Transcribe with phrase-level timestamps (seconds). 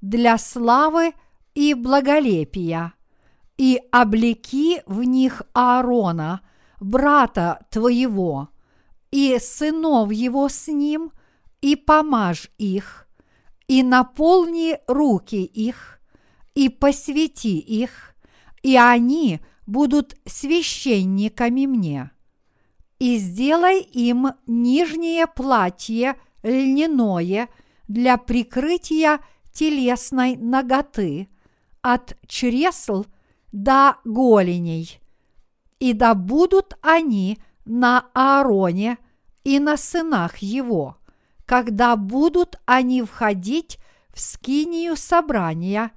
[0.00, 1.12] для славы
[1.54, 2.94] и благолепия,
[3.58, 6.40] и облеки в них Аарона,
[6.80, 8.48] брата твоего,
[9.10, 11.12] и сынов его с ним,
[11.60, 13.06] и помажь их,
[13.68, 16.00] и наполни руки их,
[16.54, 18.14] и посвяти их,
[18.62, 22.12] и они будут священниками мне.
[22.98, 27.48] И сделай им нижнее платье льняное
[27.88, 29.20] для прикрытия
[29.52, 31.28] телесной ноготы
[31.82, 33.04] от чресл
[33.52, 35.00] до голеней.
[35.78, 38.98] И да будут они на Аароне
[39.44, 40.96] и на сынах его,
[41.44, 43.78] когда будут они входить
[44.14, 45.90] в скинию собрания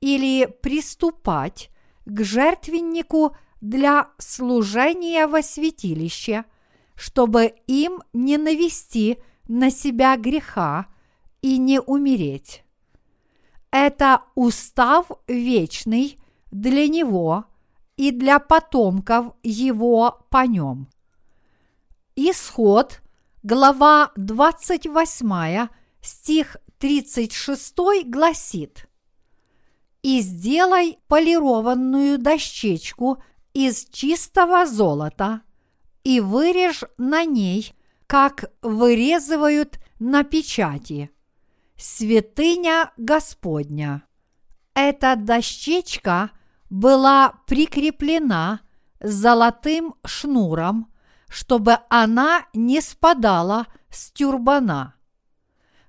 [0.00, 1.70] или приступать
[2.04, 6.44] к жертвеннику для служения во святилище,
[6.96, 9.18] чтобы им не навести
[9.50, 10.86] на себя греха
[11.42, 12.62] и не умереть.
[13.72, 16.18] Это устав вечный
[16.52, 17.46] для него
[17.96, 20.88] и для потомков его по нем.
[22.14, 23.02] Исход,
[23.42, 25.68] глава 28,
[26.00, 27.74] стих 36
[28.06, 28.88] гласит
[30.02, 33.20] «И сделай полированную дощечку
[33.52, 35.42] из чистого золота,
[36.04, 37.74] и вырежь на ней
[38.10, 41.12] как вырезывают на печати.
[41.76, 44.02] Святыня Господня.
[44.74, 46.32] Эта дощечка
[46.70, 48.62] была прикреплена
[48.98, 50.92] золотым шнуром,
[51.28, 54.94] чтобы она не спадала с тюрбана.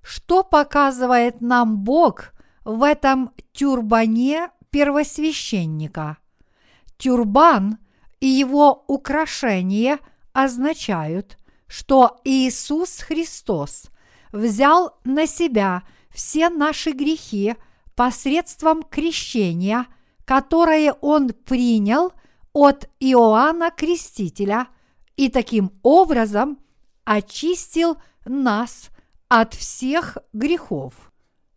[0.03, 2.33] Что показывает нам Бог
[2.63, 6.19] в этом тюрбане первосвященника?
[6.97, 7.79] Тюрбан
[8.19, 9.97] и его украшения
[10.33, 11.39] означают,
[11.71, 13.85] что Иисус Христос
[14.33, 17.55] взял на себя все наши грехи
[17.95, 19.87] посредством крещения,
[20.25, 22.11] которое Он принял
[22.51, 24.67] от Иоанна Крестителя
[25.15, 26.59] и таким образом
[27.05, 27.95] очистил
[28.25, 28.89] нас
[29.29, 30.93] от всех грехов.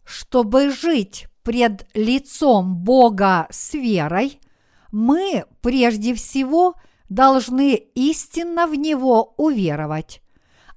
[0.05, 4.39] Чтобы жить пред лицом Бога с верой,
[4.93, 6.77] мы прежде всего–
[7.09, 10.23] должны истинно в Него уверовать.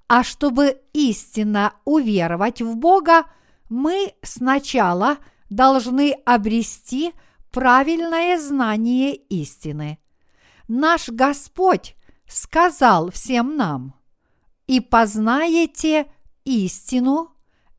[0.07, 3.25] А чтобы истинно уверовать в Бога,
[3.69, 5.17] мы сначала
[5.49, 7.13] должны обрести
[7.51, 9.99] правильное знание истины.
[10.67, 11.95] Наш Господь
[12.27, 13.95] сказал всем нам,
[14.67, 16.07] «И познаете
[16.43, 17.31] истину,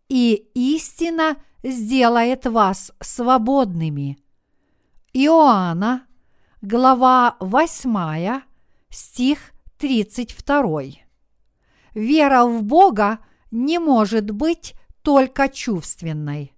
[0.08, 4.19] и истина сделает вас свободными».
[5.12, 6.06] Иоанна,
[6.62, 8.43] глава 8,
[8.90, 10.81] стих 32.
[11.94, 13.19] Вера в Бога
[13.50, 16.52] не может быть только чувственной.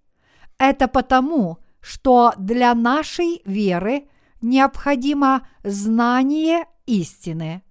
[0.58, 4.08] Это потому, что для нашей веры
[4.40, 7.62] необходимо знание истины,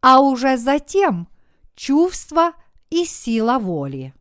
[0.00, 1.28] а уже затем
[1.74, 2.52] чувство
[2.90, 4.14] и сила воли.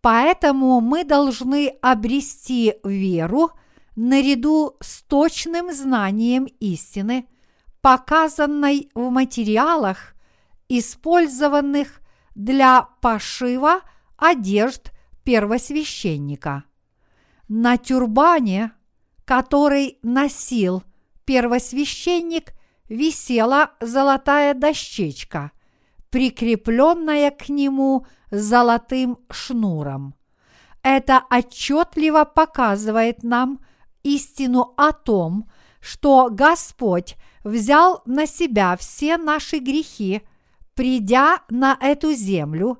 [0.00, 3.50] Поэтому мы должны обрести веру
[3.96, 7.28] наряду с точным знанием истины–
[7.84, 10.14] показанной в материалах,
[10.70, 12.00] использованных
[12.34, 13.82] для пошива
[14.16, 14.90] одежд
[15.22, 16.64] первосвященника.
[17.46, 18.72] На тюрбане,
[19.26, 20.82] который носил
[21.26, 22.54] первосвященник,
[22.88, 25.52] висела золотая дощечка,
[26.08, 30.14] прикрепленная к нему золотым шнуром.
[30.82, 33.60] Это отчетливо показывает нам
[34.04, 40.22] истину о том, что Господь взял на себя все наши грехи,
[40.74, 42.78] придя на эту землю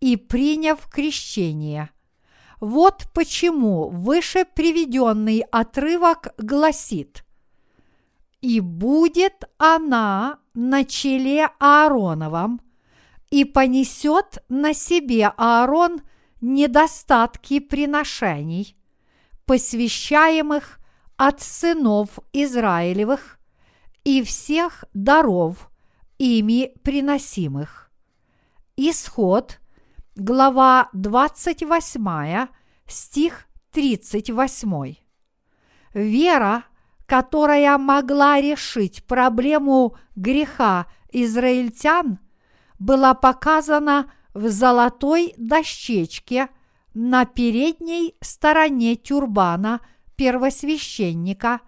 [0.00, 1.90] и приняв крещение.
[2.60, 7.24] Вот почему выше приведенный отрывок гласит
[8.40, 12.60] «И будет она на челе Аароновом,
[13.30, 16.02] и понесет на себе Аарон
[16.42, 18.76] недостатки приношений,
[19.46, 20.80] посвящаемых
[21.16, 23.38] от сынов Израилевых
[24.04, 25.70] и всех даров,
[26.18, 27.90] ими приносимых.
[28.76, 29.60] Исход,
[30.16, 32.46] глава 28,
[32.86, 34.96] стих 38.
[35.94, 36.64] Вера,
[37.06, 42.18] которая могла решить проблему греха израильтян,
[42.78, 46.48] была показана в золотой дощечке
[46.94, 49.80] на передней стороне тюрбана
[50.16, 51.60] первосвященника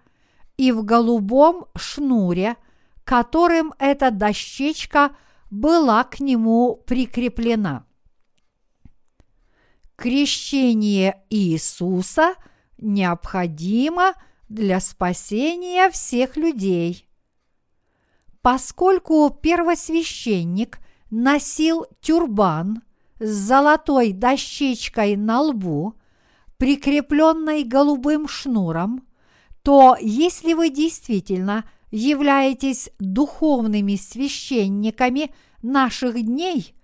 [0.56, 2.56] и в голубом шнуре,
[3.04, 5.16] которым эта дощечка
[5.50, 7.86] была к нему прикреплена.
[9.96, 12.34] Крещение Иисуса
[12.78, 14.14] необходимо
[14.48, 17.08] для спасения всех людей.
[18.42, 20.78] Поскольку первосвященник
[21.10, 22.82] носил тюрбан
[23.24, 25.94] с золотой дощечкой на лбу,
[26.58, 29.06] прикрепленной голубым шнуром,
[29.62, 36.74] то если вы действительно являетесь духовными священниками наших дней,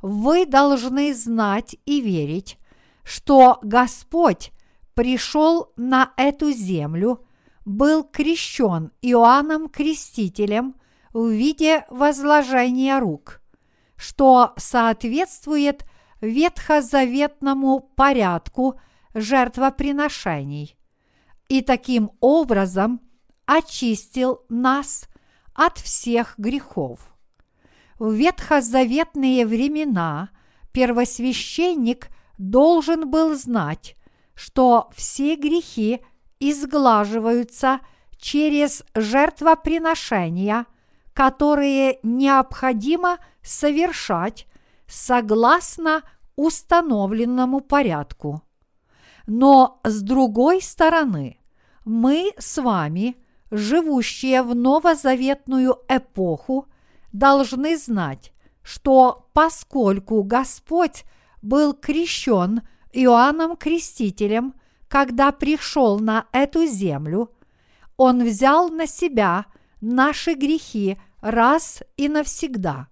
[0.00, 2.56] вы должны знать и верить,
[3.02, 4.52] что Господь
[4.94, 7.26] пришел на эту землю,
[7.66, 10.76] был крещен Иоанном Крестителем
[11.12, 13.40] в виде возложения рук–
[14.00, 15.84] что соответствует
[16.20, 18.80] ветхозаветному порядку
[19.14, 20.76] жертвоприношений,
[21.48, 23.00] и таким образом
[23.46, 25.08] очистил нас
[25.54, 27.00] от всех грехов.
[27.98, 30.30] В ветхозаветные времена
[30.72, 32.08] первосвященник
[32.38, 33.96] должен был знать,
[34.34, 36.00] что все грехи
[36.38, 37.80] изглаживаются
[38.18, 40.66] через жертвоприношения–
[41.20, 44.46] которые необходимо совершать
[44.90, 46.02] согласно
[46.36, 48.42] установленному порядку.
[49.26, 51.38] Но с другой стороны,
[51.84, 53.16] мы с вами,
[53.50, 56.66] живущие в новозаветную эпоху,
[57.12, 58.32] должны знать,
[58.62, 61.04] что поскольку Господь
[61.42, 64.54] был крещен Иоанном Крестителем,
[64.88, 67.30] когда пришел на эту землю,
[67.96, 69.46] Он взял на себя–
[69.80, 72.88] наши грехи раз и навсегда.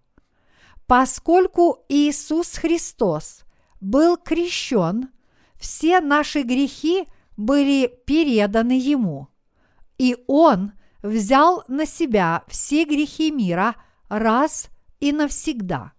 [0.89, 3.45] Поскольку Иисус Христос
[3.79, 5.11] был крещен,
[5.57, 7.07] все наши грехи
[7.37, 9.29] были переданы Ему,
[9.99, 13.77] и Он взял на себя все грехи мира
[14.09, 15.93] раз и навсегда.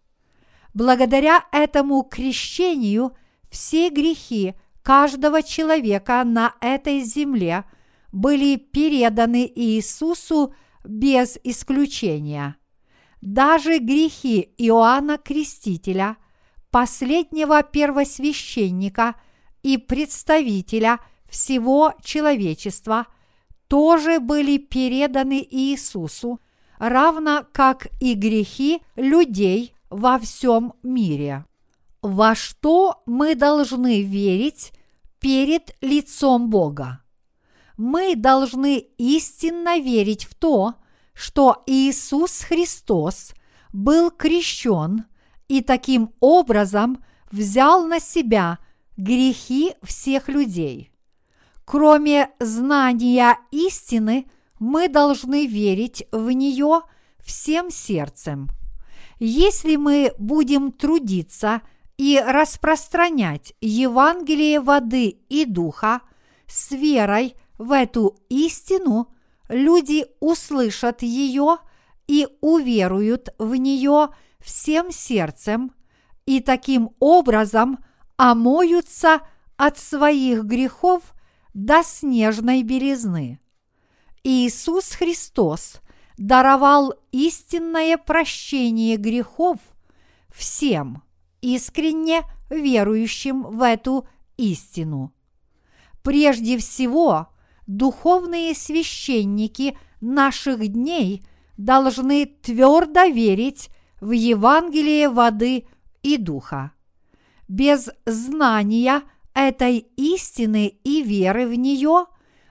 [0.74, 3.16] Благодаря этому крещению
[3.52, 7.64] все грехи каждого человека на этой земле
[8.12, 12.59] были переданы Иисусу без исключения.
[13.22, 16.18] Даже грехи Иоанна Крестителя,
[16.72, 19.16] последнего первосвященника
[19.64, 21.00] и представителя
[21.30, 23.08] всего человечества,
[23.68, 26.40] тоже были переданы Иисусу,
[26.78, 31.46] равно как и грехи людей во всем мире.
[32.02, 34.72] Во что мы должны верить
[35.20, 37.02] перед лицом Бога?
[37.80, 40.89] мы должны истинно верить в то, что
[41.66, 43.34] Иисус Христос
[43.74, 45.06] был крещен
[45.50, 48.60] и таким образом взял на себя
[48.96, 50.92] грехи всех людей.
[51.66, 56.82] Кроме знания истины, мы должны верить в нее
[57.20, 58.50] всем сердцем.
[59.20, 61.62] Если мы будем трудиться
[61.98, 66.02] и распространять Евангелие воды и духа
[66.48, 69.14] с верой в эту истину,
[69.50, 71.58] люди услышат ее
[72.08, 75.74] и уверуют в нее всем сердцем,
[76.26, 77.84] и таким образом
[78.16, 79.22] омоются
[79.58, 81.02] от своих грехов
[81.54, 83.40] до снежной белизны.
[84.24, 85.82] Иисус Христос
[86.18, 89.58] даровал истинное прощение грехов
[90.30, 91.04] всем
[91.42, 95.14] искренне верующим в эту истину.
[96.04, 97.30] Прежде всего,
[97.70, 101.24] духовные священники наших дней
[101.56, 103.70] должны твердо верить
[104.02, 105.68] в Евангелие воды
[106.02, 106.72] и духа.
[107.48, 109.04] Без знания
[109.36, 112.06] этой истины и веры в нее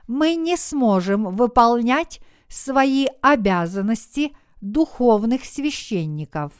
[0.07, 6.53] мы не сможем выполнять свои обязанности духовных священников.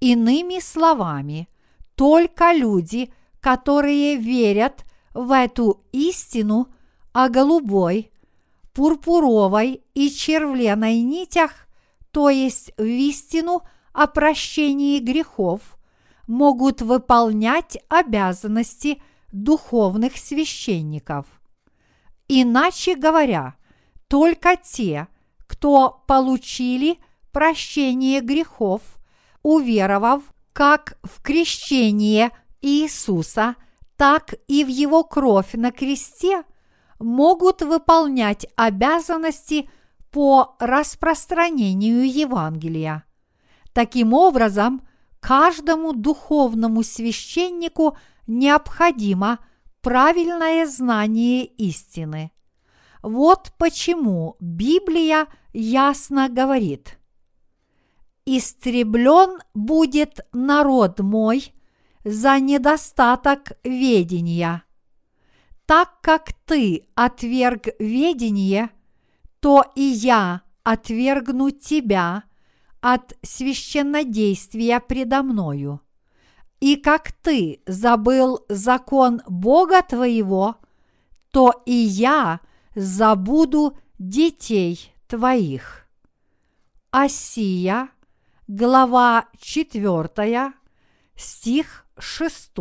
[0.00, 1.46] Иными словами,
[1.94, 6.68] только люди, которые верят в эту истину
[7.16, 8.12] о голубой,
[8.74, 11.66] пурпуровой и червленой нитях,
[12.10, 13.62] то есть в истину
[13.94, 15.78] о прощении грехов,
[16.26, 19.00] могут выполнять обязанности
[19.32, 21.24] духовных священников.
[22.28, 23.54] Иначе говоря,
[24.08, 25.08] только те,
[25.46, 26.98] кто получили
[27.32, 28.82] прощение грехов,
[29.42, 32.30] уверовав как в крещение
[32.60, 33.56] Иисуса,
[33.96, 36.44] так и в Его кровь на кресте,
[36.98, 39.68] могут выполнять обязанности
[40.10, 43.04] по распространению Евангелия.
[43.72, 44.86] Таким образом,
[45.20, 49.38] каждому духовному священнику необходимо
[49.82, 52.32] правильное знание истины.
[53.02, 56.98] Вот почему Библия ясно говорит,
[58.24, 61.52] «Истреблен будет народ мой
[62.04, 64.62] за недостаток ведения.
[65.66, 68.70] Так как ты отверг ведение,
[69.40, 72.22] то и я отвергну тебя
[72.80, 75.80] от священнодействия предо мною.
[76.60, 80.56] И как ты забыл закон Бога твоего,
[81.32, 82.40] то и я
[82.76, 85.88] забуду детей твоих.
[86.92, 87.90] Осия,
[88.46, 90.52] глава 4,
[91.16, 92.52] стих 6.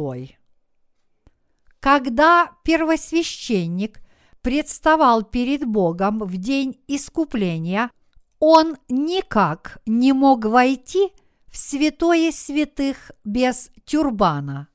[1.86, 4.00] Когда первосвященник
[4.42, 7.92] представал перед Богом в день искупления,
[8.40, 11.12] он никак не мог войти
[11.46, 14.68] в святое святых без тюрбана.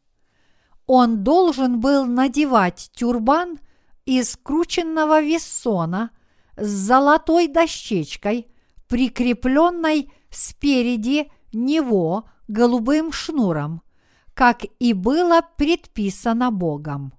[0.87, 3.59] Он должен был надевать тюрбан
[4.05, 6.13] из крученного вессона
[6.57, 8.47] с золотой дощечкой,
[8.87, 13.83] прикрепленной спереди него голубым шнуром,
[14.41, 17.13] как и было предписано Богом.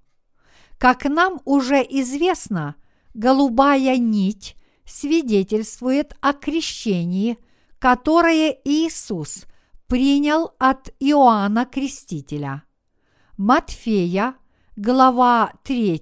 [0.80, 2.74] Как нам уже известно,
[3.14, 7.38] голубая нить свидетельствует о крещении,
[7.78, 9.46] которое Иисус
[9.86, 12.64] принял от Иоанна Крестителя.
[13.38, 14.34] Матфея,
[14.76, 16.02] глава 3,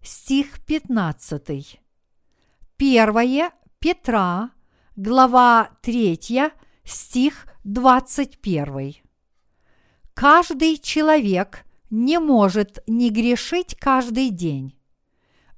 [0.00, 1.78] стих 15.
[2.78, 4.52] Первое Петра,
[4.96, 6.52] глава 3,
[6.84, 9.07] стих 21.
[10.18, 14.76] Каждый человек не может не грешить каждый день.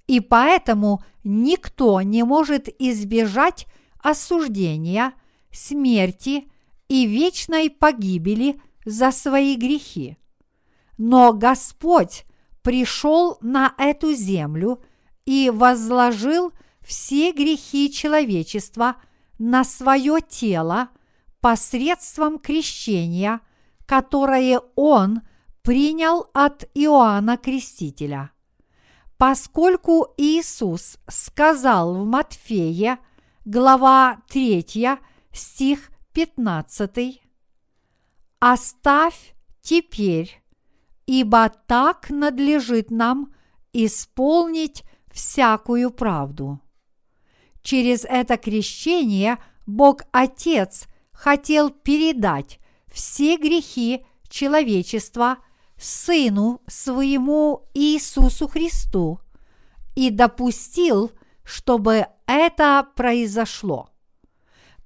[0.07, 3.67] И поэтому никто не может избежать
[4.03, 5.15] осуждения,
[5.51, 6.53] смерти
[6.89, 10.19] и вечной погибели за свои грехи.
[10.99, 12.27] Но Господь
[12.61, 14.83] пришел на эту землю
[15.25, 16.53] и возложил
[16.83, 18.97] все грехи человечества
[19.39, 20.91] на свое тело
[21.41, 23.41] посредством крещения–
[23.91, 25.23] которое он
[25.63, 28.31] принял от Иоанна Крестителя.
[29.19, 33.01] Поскольку Иисус сказал в Матфея,
[33.45, 34.97] глава 3,
[35.33, 37.21] стих 15,
[38.39, 40.41] «Оставь теперь,
[41.07, 43.35] ибо так надлежит нам
[43.73, 46.61] исполнить всякую правду».
[47.63, 52.60] Через это крещение Бог Отец хотел передать
[52.91, 55.39] все грехи человечества
[55.79, 59.19] Сыну своему Иисусу Христу
[59.97, 61.11] и допустил,
[61.43, 63.89] чтобы это произошло.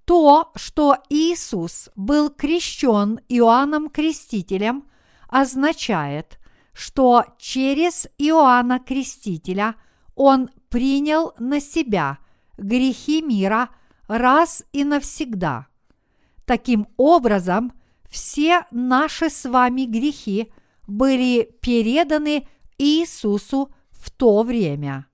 [0.04, 4.84] То, что Иисус был крещен Иоанном Крестителем,
[5.28, 6.38] означает,
[6.73, 9.75] что через Иоанна Крестителя
[10.14, 12.18] он принял на себя
[12.56, 13.70] грехи мира
[14.06, 15.66] раз и навсегда.
[16.44, 17.73] Таким образом–
[18.14, 20.52] все наши с вами грехи
[20.87, 22.47] были переданы
[22.78, 25.06] Иисусу в то время.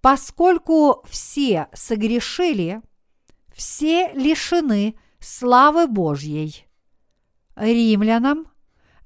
[0.00, 2.82] Поскольку все согрешили,
[3.52, 6.68] все лишены славы Божьей.
[7.56, 8.46] Римлянам,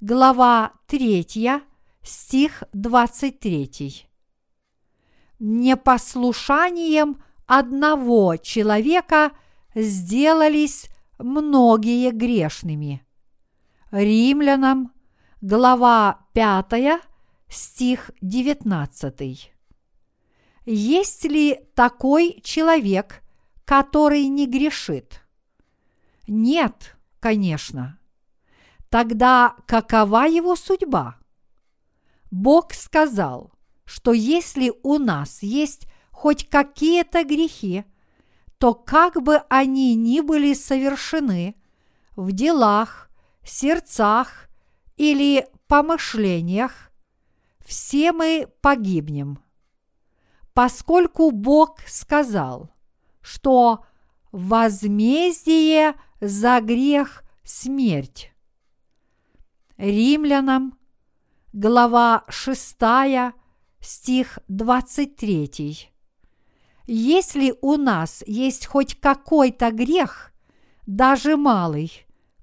[0.02, 1.62] глава 3,
[2.02, 4.06] стих 23.
[5.38, 9.32] Непослушанием одного человека
[9.74, 10.91] сделались
[11.22, 13.06] многие грешными.
[13.90, 14.92] Римлянам,
[15.40, 17.02] глава 5,
[17.48, 19.52] стих 19.
[20.64, 23.22] Есть ли такой человек,
[23.64, 25.22] который не грешит?
[26.26, 27.98] Нет, конечно.
[28.88, 31.16] Тогда какова его судьба?
[32.30, 33.52] Бог сказал,
[33.84, 37.84] что если у нас есть хоть какие-то грехи,
[38.62, 41.56] то как бы они ни были совершены
[42.14, 43.10] в делах,
[43.42, 44.48] сердцах
[44.94, 46.92] или помышлениях,
[47.58, 49.40] все мы погибнем.
[50.54, 52.70] Поскольку Бог сказал,
[53.20, 53.84] что
[54.30, 58.32] возмездие за грех– смерть.
[59.76, 60.78] Римлянам,
[61.52, 62.76] глава 6,
[63.80, 65.91] стих 23.
[66.86, 70.32] Если у нас есть хоть какой-то грех,
[70.86, 71.92] даже малый,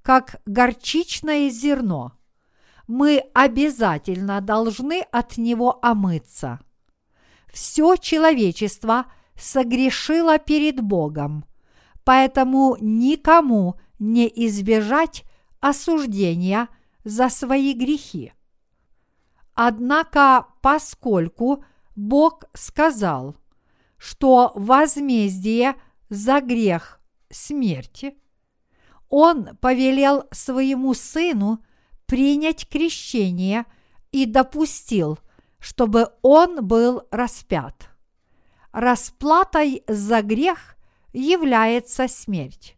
[0.01, 2.13] как горчичное зерно,
[2.88, 6.60] мы обязательно должны от него омыться.
[7.51, 9.05] Все человечество
[9.36, 11.46] согрешило перед Богом,
[12.05, 15.24] поэтому никому не избежать
[15.60, 16.69] осуждения
[17.03, 18.31] за свои грехи.
[19.53, 21.65] Однако, поскольку
[21.96, 23.36] Бог сказал–
[24.00, 25.75] что возмездие
[26.10, 28.18] за грех смерти,
[29.10, 31.63] он повелел своему сыну
[32.06, 33.65] принять крещение
[34.12, 35.20] и допустил,
[35.60, 37.89] чтобы он был распят.
[38.72, 40.77] Расплатой за грех
[41.12, 42.77] является смерть.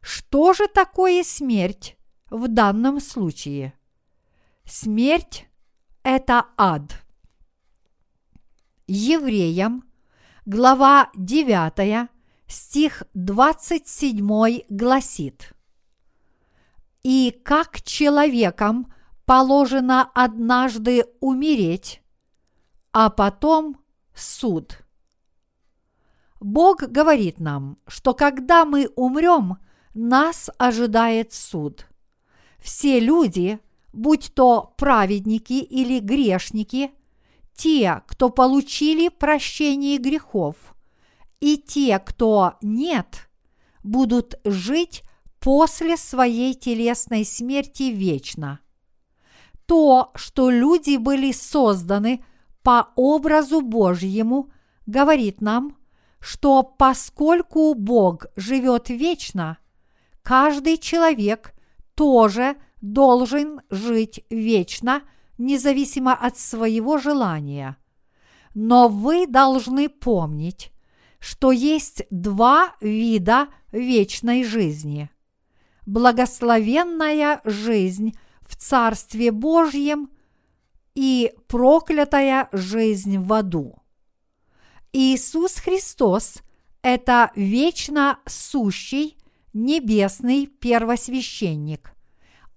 [0.00, 1.96] Что же такое смерть
[2.28, 3.74] в данном случае?
[4.64, 5.46] Смерть–
[6.02, 7.04] это ад.
[8.88, 9.84] Евреям–
[10.44, 12.08] глава 9,
[12.48, 15.54] стих 27 гласит
[17.04, 18.92] «И как человекам
[19.24, 22.02] положено однажды умереть,
[22.92, 23.76] а потом
[24.14, 24.82] суд».
[26.40, 29.58] Бог говорит нам, что когда мы умрем,
[29.94, 31.86] нас ожидает суд.
[32.58, 33.60] Все люди,
[33.92, 36.90] будь то праведники или грешники–
[37.54, 40.56] те, кто получили прощение грехов,
[41.40, 43.28] и те, кто нет,
[43.82, 45.02] будут жить
[45.40, 48.60] после своей телесной смерти вечно.
[49.66, 52.24] То, что люди были созданы
[52.62, 54.50] по образу Божьему,
[54.86, 55.76] говорит нам,
[56.20, 59.58] что поскольку Бог живет вечно,
[60.22, 61.54] каждый человек
[61.94, 65.02] тоже должен жить вечно–
[65.38, 67.76] независимо от своего желания.
[68.54, 70.72] Но вы должны помнить,
[71.18, 75.10] что есть два вида вечной жизни.
[75.86, 80.10] Благословенная жизнь в Царстве Божьем
[80.94, 83.76] и проклятая жизнь в аду.
[84.92, 86.42] Иисус Христос–
[86.82, 89.16] это вечно сущий
[89.54, 91.94] небесный первосвященник.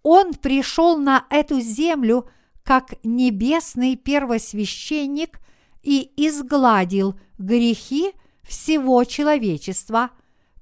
[0.03, 2.29] Он пришел на эту землю–
[2.65, 5.39] как небесный первосвященник
[5.83, 10.09] и изгладил грехи всего человечества,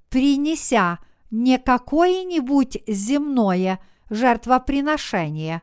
[0.09, 0.99] принеся
[1.31, 5.61] не какое-нибудь земное жертвоприношение,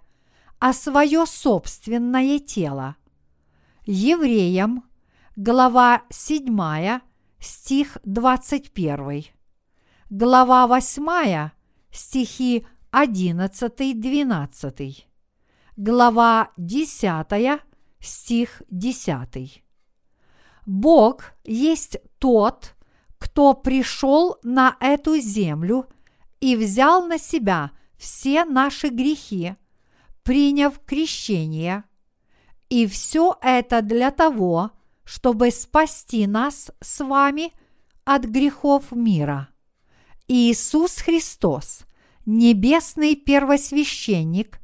[0.59, 2.97] а свое собственное тело.
[3.85, 4.85] Евреям,
[5.37, 7.01] глава 7,
[7.39, 9.25] стих 21,
[10.09, 11.51] глава 8,
[11.93, 15.10] стихи 11-12
[15.81, 17.63] глава 10,
[18.01, 19.65] стих 10.
[20.67, 22.75] Бог есть тот,
[23.19, 25.87] кто пришел на эту землю
[26.39, 29.55] и взял на себя все наши грехи,
[30.23, 31.85] приняв крещение.
[32.69, 34.73] И все это для того,
[35.05, 37.55] чтобы спасти нас с вами
[38.05, 39.49] от грехов мира.
[40.29, 41.85] Иисус Христос,
[42.27, 44.60] небесный первосвященник,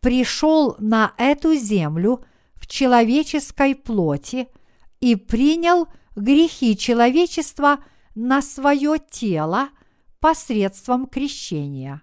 [0.00, 4.48] пришел на эту землю в человеческой плоти
[5.00, 7.78] и принял грехи человечества
[8.14, 9.68] на свое тело
[10.20, 12.02] посредством крещения.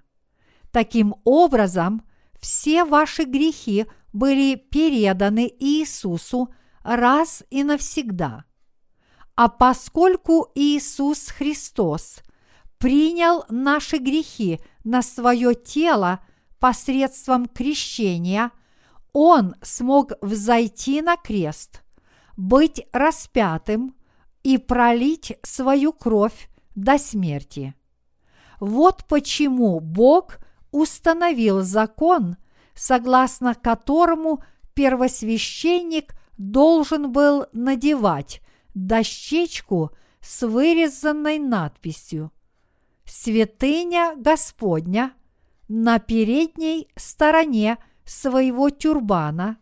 [0.71, 2.03] Таким образом,
[2.39, 6.53] все ваши грехи были переданы Иисусу
[6.83, 8.45] раз и навсегда.
[9.35, 12.17] А поскольку Иисус Христос
[12.77, 16.19] принял наши грехи на свое тело–
[16.63, 18.49] посредством крещения
[19.11, 21.83] он смог взойти на крест,
[22.37, 23.97] быть распятым
[24.43, 27.75] и пролить свою кровь до смерти.
[28.61, 30.37] Вот почему Бог
[30.71, 32.37] установил закон,
[32.73, 34.41] согласно которому
[34.73, 38.41] первосвященник должен был надевать
[38.73, 42.31] дощечку с вырезанной надписью
[43.03, 45.11] «Святыня Господня»
[45.67, 49.57] на передней стороне своего тюрбана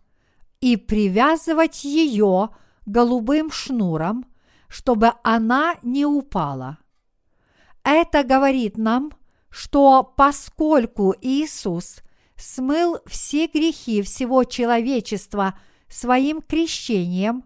[0.59, 2.49] и привязывать ее
[2.85, 4.25] голубым шнуром,
[4.67, 6.77] чтобы она не упала.
[7.83, 9.11] Это говорит нам,
[9.49, 12.01] что поскольку Иисус
[12.35, 17.43] смыл все грехи всего человечества своим крещением,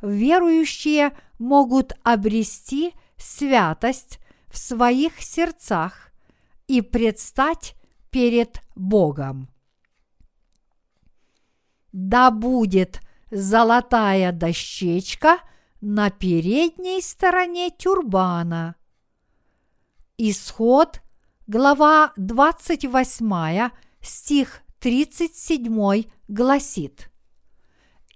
[0.00, 6.12] верующие могут обрести святость в своих сердцах
[6.66, 7.74] и предстать
[8.12, 9.48] перед Богом.
[11.92, 15.38] Да будет золотая дощечка
[15.80, 18.76] на передней стороне тюрбана.
[20.18, 21.00] Исход,
[21.46, 23.70] глава 28,
[24.00, 27.10] стих 37 гласит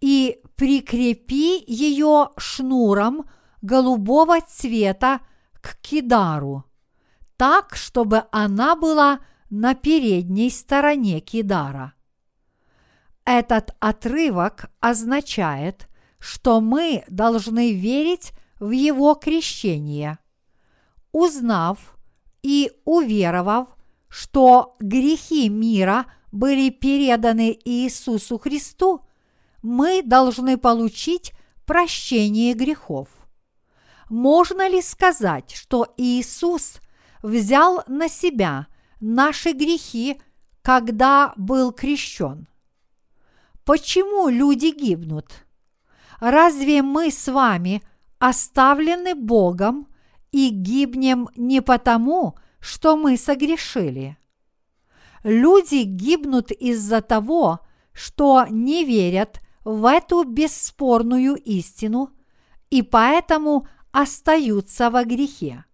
[0.00, 3.28] «И прикрепи ее шнуром
[3.62, 5.20] голубого цвета
[5.54, 6.64] к кидару,
[7.36, 11.94] так, чтобы она была на передней стороне кидара».
[13.24, 20.18] Этот отрывок означает, что мы должны верить в его крещение.
[21.12, 21.96] Узнав
[22.42, 23.68] и уверовав,
[24.08, 29.04] что грехи мира были переданы Иисусу Христу,
[29.62, 31.32] мы должны получить
[31.64, 33.08] прощение грехов.
[34.08, 36.76] Можно ли сказать, что Иисус
[37.22, 38.68] взял на себя
[39.00, 40.20] наши грехи,
[40.62, 42.48] когда был крещен?
[43.64, 45.46] Почему люди гибнут?
[46.20, 47.82] Разве мы с вами
[48.18, 49.88] оставлены Богом
[50.32, 54.16] и гибнем не потому, что мы согрешили?
[55.24, 57.60] Люди гибнут из-за того,
[57.92, 62.10] что не верят в эту бесспорную истину
[62.70, 65.64] и поэтому остаются во грехе.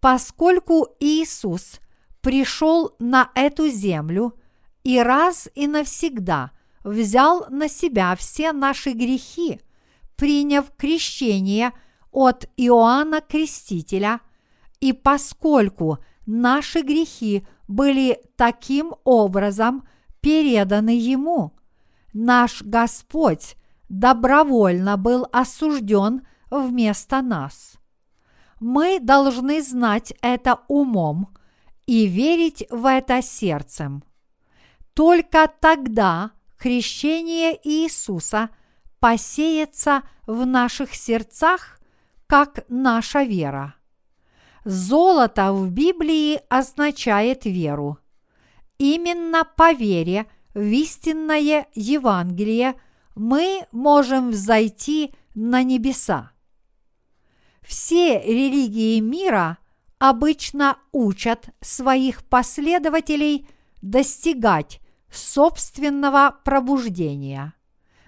[0.00, 1.80] Поскольку Иисус
[2.24, 4.32] пришел на эту землю
[4.82, 9.60] и раз и навсегда взял на себя все наши грехи,
[10.16, 11.72] приняв крещение
[12.10, 14.20] от Иоанна Крестителя,
[14.80, 19.86] и поскольку наши грехи были таким образом
[20.22, 21.52] переданы Ему,
[22.14, 23.56] наш Господь
[23.90, 27.74] добровольно был осужден вместо нас.
[28.60, 31.34] Мы должны знать это умом
[31.86, 34.02] и верить в это сердцем.
[34.94, 38.50] Только тогда крещение Иисуса
[39.00, 41.80] посеется в наших сердцах,
[42.26, 43.74] как наша вера.
[44.64, 47.98] Золото в Библии означает веру.
[48.78, 52.74] Именно по вере в истинное Евангелие
[53.14, 56.32] мы можем взойти на небеса.
[57.60, 59.58] Все религии мира
[60.04, 63.48] обычно учат своих последователей
[63.80, 67.54] достигать собственного пробуждения.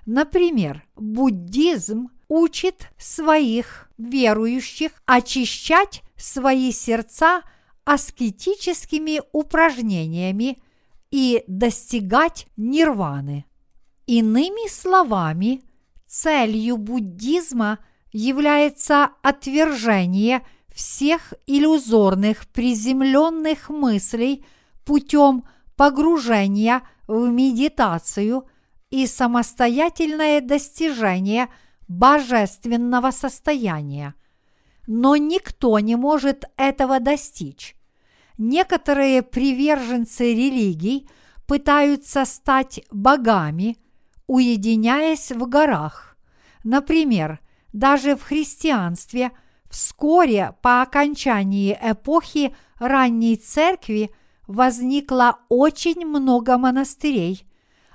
[0.04, 7.40] Например, буддизм учит своих верующих очищать свои сердца
[7.86, 10.58] аскетическими упражнениями
[11.10, 13.46] и достигать нирваны.
[14.04, 15.62] Иными словами,
[16.06, 17.78] целью буддизма
[18.12, 20.42] является отвержение
[20.76, 24.44] всех иллюзорных приземленных мыслей
[24.84, 28.46] путем погружения в медитацию
[28.90, 31.48] и самостоятельное достижение
[31.88, 34.14] божественного состояния.
[34.86, 37.74] Но никто не может этого достичь.
[38.36, 41.08] Некоторые приверженцы религий
[41.46, 43.78] пытаются стать богами,
[44.26, 46.18] уединяясь в горах.
[46.64, 47.40] Например,
[47.72, 49.32] даже в христианстве
[49.70, 54.10] вскоре по окончании эпохи ранней церкви–
[54.46, 57.46] возникло очень много монастырей,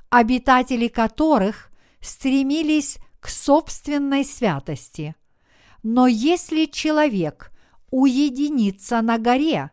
[0.09, 5.15] обитатели которых стремились к собственной святости.
[5.83, 7.51] Но если человек
[7.89, 9.71] уединится на горе,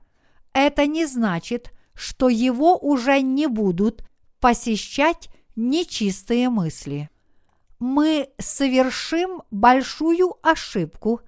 [0.52, 4.04] это не значит, что его уже не будут
[4.40, 7.10] посещать нечистые мысли.
[7.78, 11.20] Мы совершим большую ошибку,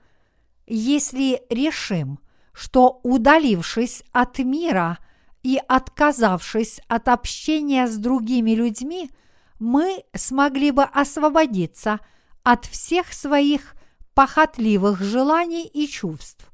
[0.73, 2.21] если решим,
[2.53, 4.99] что удалившись от мира–
[5.43, 9.11] и отказавшись от общения с другими людьми,
[9.59, 12.01] мы смогли бы освободиться
[12.43, 13.75] от всех своих
[14.15, 16.51] похотливых желаний и чувств.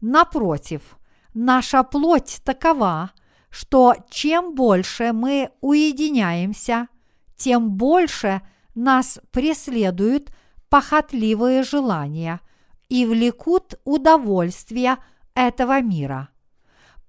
[0.00, 0.98] Напротив,
[1.34, 3.12] наша плоть такова,
[3.50, 6.88] что чем больше мы уединяемся,
[7.36, 8.42] тем больше
[8.74, 10.30] нас преследуют
[10.68, 12.40] похотливые желания
[12.90, 14.98] и влекут удовольствия
[15.34, 16.28] этого мира.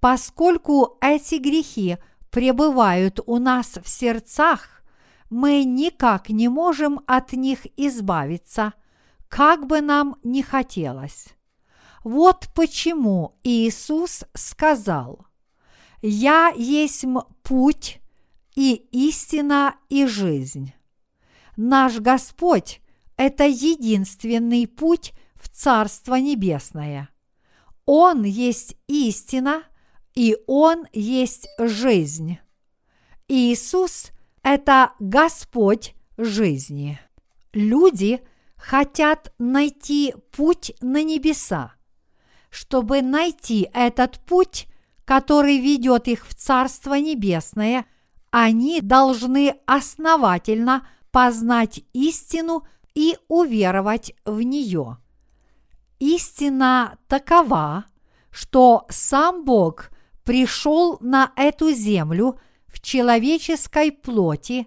[0.00, 1.98] Поскольку эти грехи
[2.30, 4.82] пребывают у нас в сердцах,
[5.28, 8.72] мы никак не можем от них избавиться,
[9.28, 11.28] как бы нам ни хотелось.
[12.04, 15.26] Вот почему Иисус сказал,
[16.00, 17.04] «Я есть
[17.42, 18.00] путь
[18.54, 20.72] и истина и жизнь».
[21.56, 22.80] Наш Господь–
[23.16, 25.12] это единственный путь
[25.42, 27.08] в Царство Небесное.
[27.84, 29.64] Он есть истина,
[30.14, 32.38] и Он есть жизнь.
[33.26, 37.00] Иисус– это Господь жизни.
[37.52, 38.20] Люди
[38.56, 41.74] хотят найти путь на небеса.
[42.50, 44.68] Чтобы найти этот путь,
[45.04, 47.86] который ведет их в Царство Небесное,
[48.30, 54.98] они должны основательно познать истину и уверовать в нее.
[56.02, 57.84] Истина такова,
[58.32, 59.90] что сам Бог
[60.24, 64.66] пришел на эту землю в человеческой плоти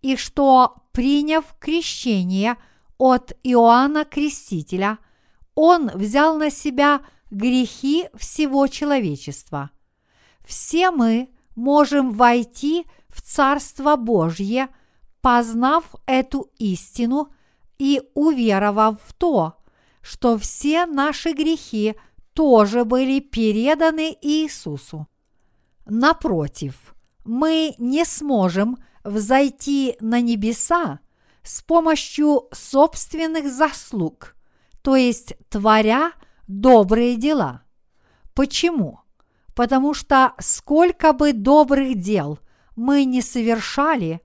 [0.00, 2.56] и что, приняв крещение
[2.96, 4.96] от Иоанна Крестителя,
[5.54, 9.68] он взял на себя грехи всего человечества.
[10.46, 14.68] Все мы можем войти в Царство Божье,
[15.20, 17.28] познав эту истину
[17.76, 19.59] и уверовав в то,
[20.02, 21.94] что все наши грехи
[22.32, 25.06] тоже были переданы Иисусу.
[25.86, 31.00] Напротив, мы не сможем взойти на небеса
[31.42, 34.36] с помощью собственных заслуг,
[34.82, 36.12] то есть творя
[36.46, 37.62] добрые дела.
[38.34, 39.00] Почему?
[39.54, 42.38] Потому что сколько бы добрых дел
[42.76, 44.20] мы не совершали,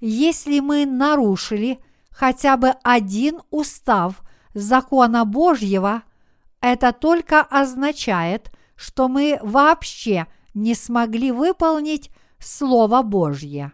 [0.00, 1.78] если мы нарушили
[2.10, 4.22] хотя бы один устав
[4.56, 6.02] закона Божьего,
[6.60, 13.72] это только означает, что мы вообще не смогли выполнить Слово Божье.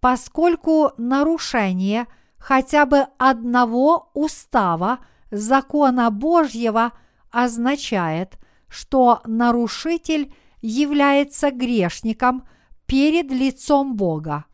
[0.00, 4.98] Поскольку нарушение хотя бы одного устава
[5.30, 6.92] закона Божьего
[7.30, 12.46] означает, что нарушитель является грешником
[12.84, 14.44] перед лицом Бога.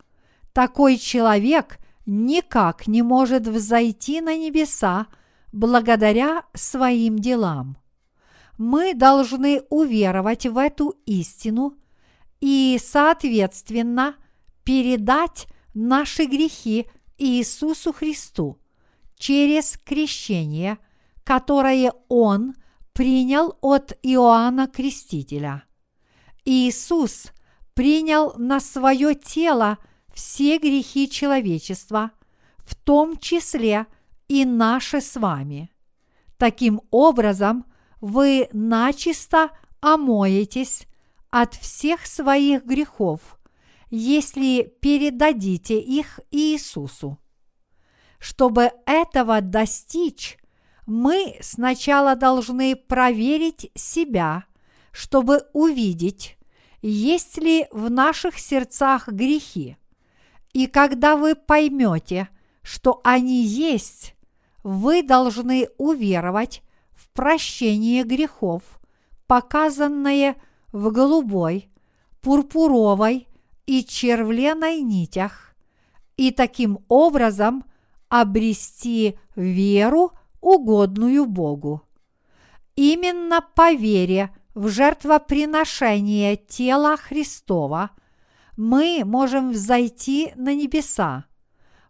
[0.53, 5.07] Такой человек никак не может взойти на небеса
[5.51, 7.77] благодаря своим делам.
[8.57, 11.77] Мы должны уверовать в эту истину
[12.41, 14.15] и, соответственно,
[14.63, 18.59] передать наши грехи Иисусу Христу
[19.17, 20.77] через крещение,
[21.23, 22.55] которое Он
[22.93, 25.63] принял от Иоанна Крестителя.
[26.43, 27.31] Иисус
[27.73, 29.77] принял на свое тело
[30.13, 32.11] все грехи человечества,
[32.57, 33.85] в том числе
[34.29, 35.69] и наши с вами.
[36.37, 37.65] Таким образом,
[37.99, 39.49] вы начисто
[39.81, 40.87] омоетесь
[41.29, 43.37] от всех своих грехов,
[43.89, 47.17] если передадите их Иисусу.
[48.19, 50.37] Чтобы этого достичь,
[50.85, 54.45] мы сначала должны проверить себя,
[54.91, 56.37] чтобы увидеть,
[56.81, 59.77] есть ли в наших сердцах грехи.
[60.53, 62.29] И когда вы поймете,
[62.63, 64.15] что они есть,
[64.63, 68.63] вы должны уверовать в прощение грехов,
[69.27, 70.35] показанное
[70.71, 71.69] в голубой,
[72.21, 73.27] пурпуровой
[73.65, 75.55] и червленой нитях,
[76.17, 77.63] и таким образом
[78.09, 81.83] обрести веру, угодную Богу.
[82.75, 87.91] Именно по вере в жертвоприношение тела Христова
[88.57, 91.25] мы можем взойти на небеса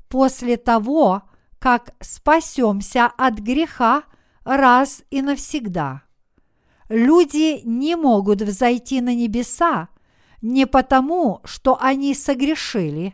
[0.07, 1.23] после того,
[1.59, 4.03] как спасемся от греха
[4.43, 6.03] раз и навсегда.
[6.87, 9.89] Люди не могут взойти на небеса
[10.41, 13.13] не потому, что они согрешили,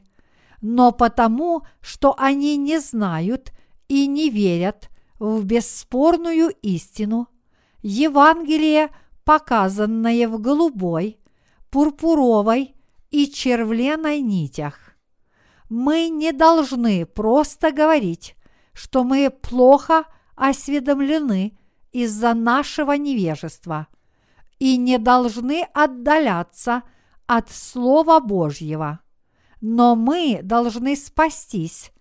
[0.61, 3.51] но потому, что они не знают
[3.87, 7.27] и не верят в бесспорную истину,
[7.81, 8.89] Евангелие,
[9.23, 11.19] показанное в голубой,
[11.69, 12.75] пурпуровой
[13.11, 14.95] и червленой нитях
[15.69, 18.34] мы не должны просто говорить,
[18.75, 20.03] что мы плохо
[20.35, 21.57] осведомлены
[21.93, 23.87] из-за нашего невежества
[24.59, 26.83] и не должны отдаляться
[27.25, 28.99] от Слова Божьего.
[29.61, 31.91] Но мы должны спастись,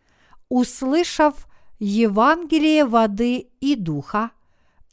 [0.48, 1.46] услышав
[1.78, 4.32] Евангелие воды и духа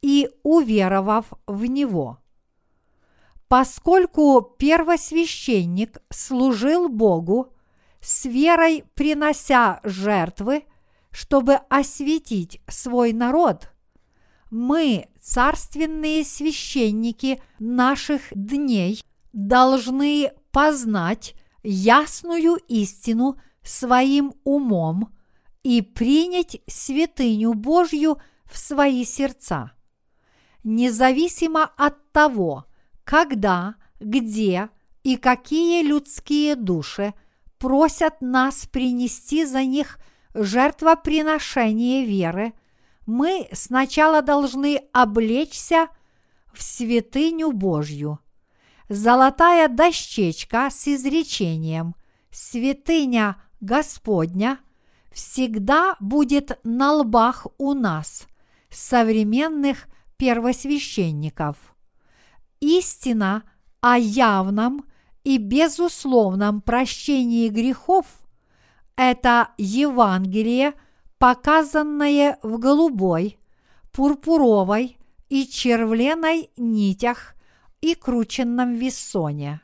[0.02, 2.20] и уверовав в него.
[3.48, 7.54] Поскольку первосвященник служил Богу,
[8.00, 10.64] с верой принося жертвы,
[11.12, 13.72] чтобы осветить свой народ,
[14.50, 19.02] мы, царственные священники наших дней,
[19.34, 25.16] должны познать ясную истину своим умом
[25.64, 29.72] и принять святыню Божью в свои сердца.
[30.64, 32.66] Независимо от того,
[33.04, 34.70] когда, где
[35.04, 37.14] и какие людские души
[37.58, 40.00] просят нас принести за них
[40.34, 42.54] жертвоприношение веры,
[43.06, 45.88] мы сначала должны облечься
[46.54, 48.20] в святыню Божью.
[48.90, 51.96] Золотая дощечка с изречением
[52.30, 54.60] «Святыня Господня»
[55.12, 58.28] всегда будет на лбах у нас,
[58.70, 61.58] современных первосвященников.
[62.60, 63.44] Истина
[63.82, 64.86] о явном
[65.24, 68.06] и безусловном прощении грехов–
[68.96, 70.74] это Евангелие,
[71.18, 73.40] показанное в голубой,
[73.92, 74.98] пурпуровой
[75.30, 77.36] и червленой нитях
[77.82, 79.62] и крученном вессоне.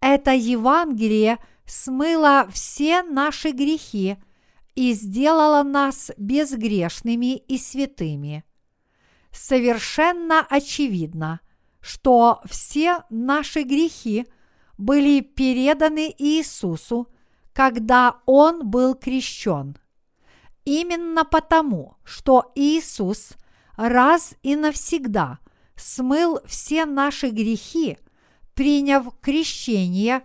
[0.00, 4.16] Это Евангелие смыло все наши грехи
[4.74, 8.44] и сделало нас безгрешными и святыми.
[9.32, 11.40] Совершенно очевидно,
[11.80, 14.26] что все наши грехи
[14.78, 17.08] были переданы Иисусу,
[17.58, 19.76] когда Он был крещен.
[20.64, 23.32] Именно потому, что Иисус
[23.76, 25.40] раз и навсегда
[25.74, 27.98] смыл все наши грехи,
[28.54, 30.22] приняв крещение,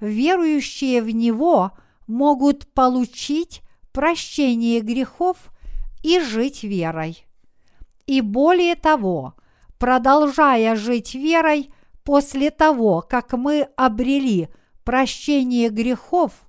[0.00, 1.72] верующие в Него
[2.06, 5.48] могут получить прощение грехов
[6.04, 7.26] и жить верой.
[8.06, 9.34] И более того,
[9.78, 11.72] продолжая жить верой
[12.04, 14.48] после того, как мы обрели
[14.84, 16.47] прощение грехов,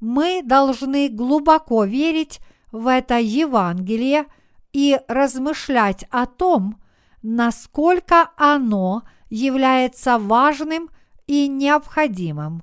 [0.00, 4.26] мы должны глубоко верить в это Евангелие
[4.72, 6.80] и размышлять о том,
[7.22, 10.90] насколько оно является важным
[11.26, 12.62] и необходимым,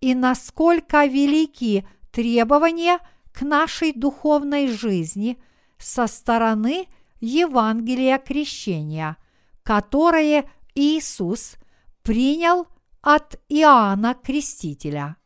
[0.00, 2.98] и насколько велики требования
[3.32, 5.40] к нашей духовной жизни
[5.78, 6.86] со стороны
[7.20, 9.16] Евангелия крещения,
[9.62, 11.56] которое Иисус
[12.02, 12.66] принял
[13.02, 15.16] от Иоанна Крестителя.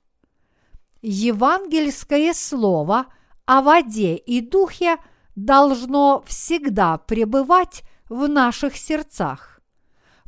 [1.06, 3.08] Евангельское слово
[3.44, 4.96] о воде и духе
[5.36, 9.60] должно всегда пребывать в наших сердцах.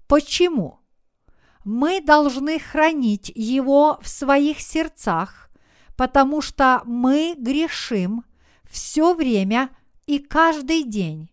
[0.07, 0.81] Почему?
[1.65, 5.49] Мы должны хранить его в своих сердцах,
[5.97, 8.25] потому что мы грешим
[8.69, 9.71] все время
[10.05, 11.31] и каждый день.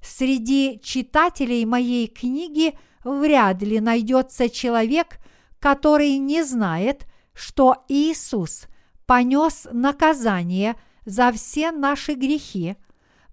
[0.00, 5.18] Среди читателей моей книги вряд ли найдется человек,
[5.58, 8.68] который не знает, что Иисус
[9.06, 12.76] понес наказание за все наши грехи,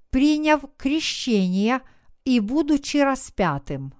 [0.09, 1.81] приняв крещение
[2.23, 3.93] и будучи распятым.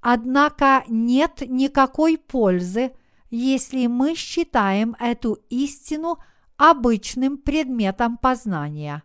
[0.00, 2.92] Однако нет никакой пользы,
[3.30, 6.18] если мы считаем эту истину
[6.56, 9.02] обычным предметом познания.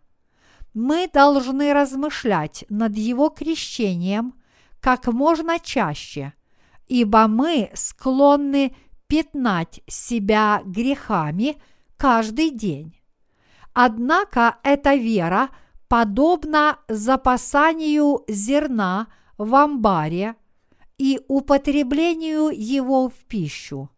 [0.73, 4.35] Мы должны размышлять над его крещением
[4.79, 6.33] как можно чаще,
[6.87, 8.75] ибо мы склонны
[9.07, 11.61] пятнать себя грехами
[12.01, 12.95] каждый день.
[13.73, 15.49] Однако эта вера
[15.87, 19.05] подобна запасанию зерна
[19.37, 20.33] в амбаре
[20.97, 23.91] и употреблению его в пищу.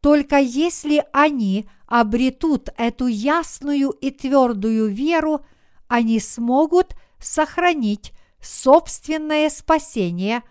[0.00, 5.44] Только если они обретут эту ясную и твердую веру,
[5.92, 10.42] они смогут сохранить собственное спасение,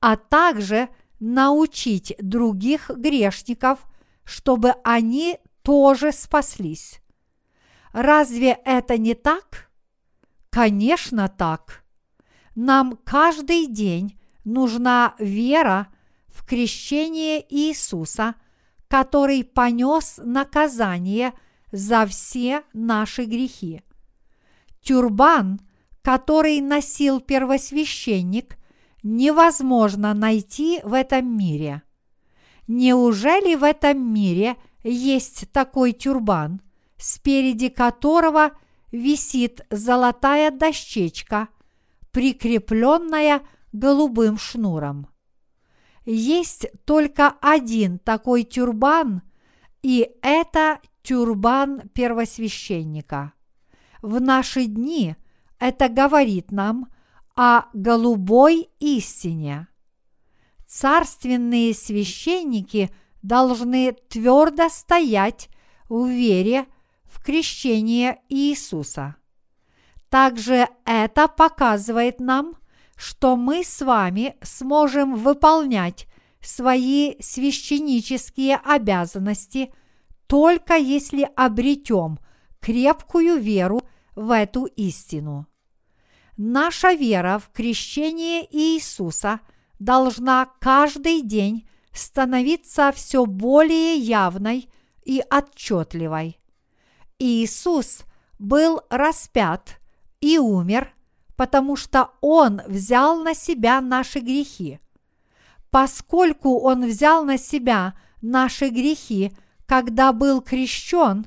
[0.00, 0.88] а также
[1.20, 3.80] научить других грешников,
[4.24, 7.02] чтобы они тоже спаслись.
[7.92, 9.70] Разве это не так?
[10.48, 11.84] Конечно, так.
[12.54, 15.88] Нам каждый день нужна вера
[16.28, 18.34] в крещение Иисуса,
[18.88, 21.34] который понес наказание
[21.70, 23.82] за все наши грехи.
[24.86, 25.60] Тюрбан,
[26.00, 28.56] который носил первосвященник,
[29.02, 31.82] невозможно найти в этом мире.
[32.68, 36.60] Неужели в этом мире есть такой тюрбан,
[36.98, 38.52] спереди которого
[38.92, 41.48] висит золотая дощечка,
[42.12, 45.08] прикрепленная голубым шнуром?
[46.04, 49.22] Есть только один такой тюрбан,
[49.82, 53.32] и это тюрбан первосвященника.
[54.06, 55.16] В наши дни
[55.58, 56.92] это говорит нам
[57.34, 59.66] о голубой истине.
[60.64, 62.92] Царственные священники
[63.22, 65.48] должны твердо стоять
[65.88, 66.66] в вере
[67.02, 69.16] в крещение Иисуса.
[70.08, 72.54] Также это показывает нам,
[72.96, 76.06] что мы с вами сможем выполнять
[76.40, 79.72] свои священнические обязанности
[80.28, 82.20] только если обретем
[82.60, 83.80] крепкую веру
[84.16, 85.46] в эту истину.
[86.36, 89.40] Наша вера в крещение Иисуса
[89.78, 94.68] должна каждый день становиться все более явной
[95.04, 96.40] и отчетливой.
[97.18, 98.00] Иисус
[98.38, 99.78] был распят
[100.20, 100.94] и умер,
[101.36, 104.80] потому что Он взял на себя наши грехи.
[105.70, 109.32] Поскольку Он взял на себя наши грехи,
[109.66, 111.26] когда был крещен,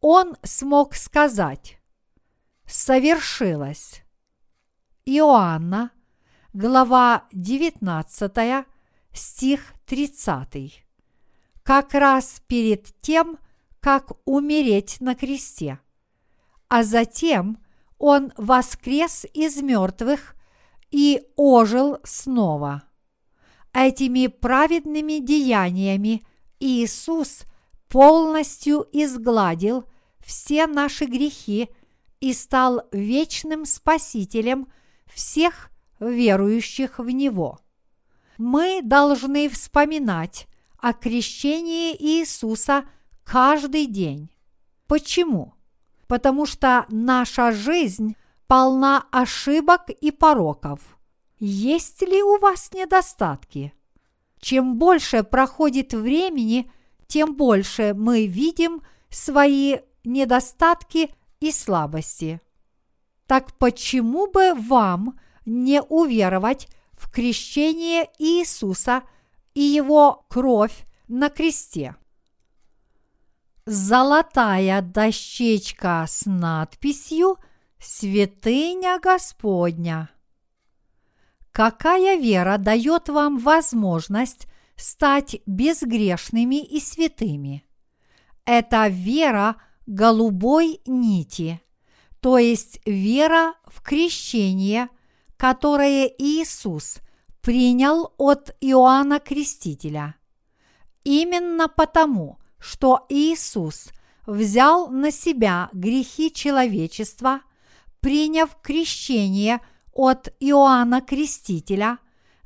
[0.00, 1.75] Он смог сказать
[2.66, 4.02] «Совершилось».
[5.04, 5.92] Иоанна,
[6.52, 8.66] глава 19,
[9.12, 10.84] стих 30.
[11.62, 13.38] Как раз перед тем,
[13.80, 15.78] как умереть на кресте.
[16.68, 17.58] А затем
[17.98, 20.34] он воскрес из мертвых
[20.90, 22.82] и ожил снова.
[23.72, 26.22] Этими праведными деяниями
[26.58, 27.42] Иисус
[27.88, 29.84] полностью изгладил
[30.24, 31.68] все наши грехи
[32.20, 34.68] и стал вечным Спасителем
[35.06, 37.60] всех верующих в Него.
[38.38, 40.46] Мы должны вспоминать
[40.78, 42.84] о крещении Иисуса
[43.24, 44.30] каждый день.
[44.86, 45.54] Почему?
[46.06, 50.80] Потому что наша жизнь полна ошибок и пороков.
[51.38, 53.74] Есть ли у вас недостатки?
[54.40, 56.70] Чем больше проходит времени,
[57.06, 61.10] тем больше мы видим свои недостатки
[61.40, 62.40] и слабости.
[63.26, 69.02] Так почему бы вам не уверовать в крещение Иисуса
[69.54, 71.96] и его кровь на кресте?
[73.64, 77.38] Золотая дощечка с надписью
[77.80, 80.10] «Святыня Господня».
[81.50, 87.64] Какая вера дает вам возможность стать безгрешными и святыми?
[88.44, 89.56] Это вера
[89.86, 91.60] голубой нити–
[92.26, 94.88] то есть вера в крещение,
[95.36, 96.98] которое Иисус
[97.40, 100.16] принял от Иоанна Крестителя.
[101.04, 103.90] Именно потому, что Иисус
[104.26, 107.42] взял на себя грехи человечества,
[108.00, 109.60] приняв крещение
[109.92, 111.98] от Иоанна Крестителя,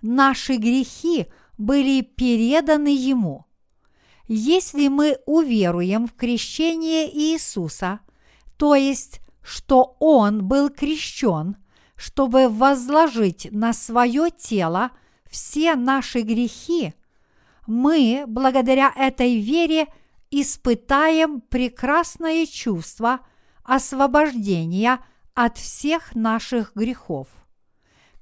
[0.02, 1.26] наши грехи
[1.56, 3.46] были переданы Ему.
[4.32, 7.98] Если мы уверуем в крещение Иисуса,
[8.56, 11.56] то есть что Он был крещен,
[11.96, 14.92] чтобы возложить на свое тело
[15.28, 16.94] все наши грехи,
[17.66, 19.88] мы, благодаря этой вере,
[20.30, 23.26] испытаем прекрасное чувство
[23.64, 25.00] освобождения
[25.34, 27.26] от всех наших грехов.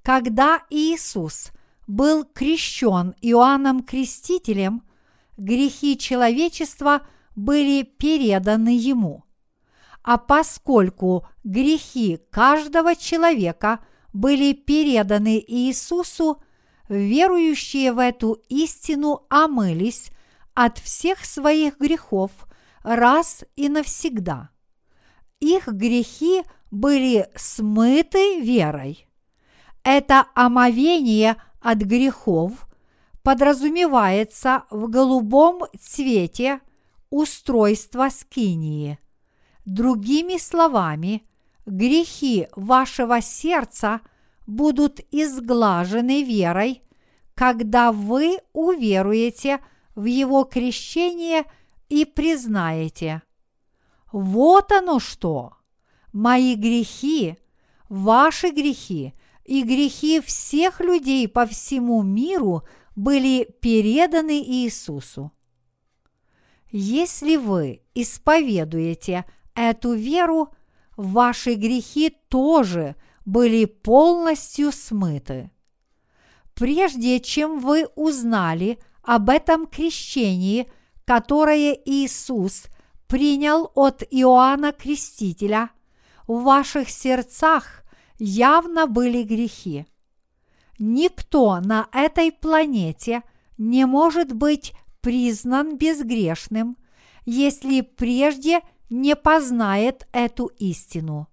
[0.02, 1.50] Когда Иисус
[1.86, 4.87] был крещен Иоанном Крестителем,
[5.38, 9.24] грехи человечества были переданы Ему–
[10.02, 13.80] а поскольку грехи каждого человека
[14.14, 16.42] были переданы Иисусу,
[16.88, 20.10] верующие в эту истину омылись
[20.54, 22.30] от всех своих грехов
[22.82, 24.48] раз и навсегда.
[25.40, 29.06] Их грехи были смыты верой.
[29.84, 32.66] Это омовение от грехов
[33.28, 36.60] подразумевается в голубом цвете
[37.10, 38.98] устройства скинии–
[39.68, 41.26] Другими словами,
[41.66, 44.00] грехи вашего сердца
[44.46, 46.82] будут изглажены верой,
[47.34, 49.60] когда вы уверуете
[49.94, 51.44] в Его крещение
[51.90, 53.20] и признаете.
[54.10, 55.52] Вот оно что!
[56.14, 57.36] Мои грехи,
[57.90, 59.12] ваши грехи
[59.44, 62.62] и грехи всех людей по всему миру
[62.98, 65.30] были переданы Иисусу.
[66.72, 69.24] Если вы исповедуете
[69.54, 70.52] эту веру,
[70.96, 75.52] ваши грехи тоже были полностью смыты.
[76.54, 80.68] Прежде чем вы узнали об этом крещении,
[81.04, 82.64] которое Иисус
[83.06, 85.70] принял от Иоанна Крестителя,
[86.26, 87.84] в ваших сердцах
[88.18, 89.86] явно были грехи.
[90.78, 93.22] Никто на этой планете
[93.56, 96.76] не может быть признан безгрешным,
[97.24, 101.28] если прежде не познает эту истину.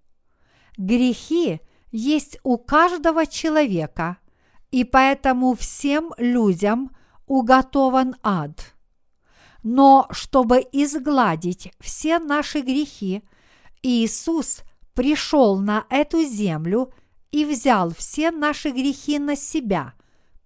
[0.77, 4.17] Грехи есть у каждого человека,
[4.71, 6.89] и поэтому всем людям
[7.27, 8.73] уготован ад.
[9.63, 13.23] Но чтобы изгладить все наши грехи,
[13.81, 14.61] Иисус
[14.93, 16.93] пришел на эту землю
[17.35, 19.93] и взял все наши грехи на себя,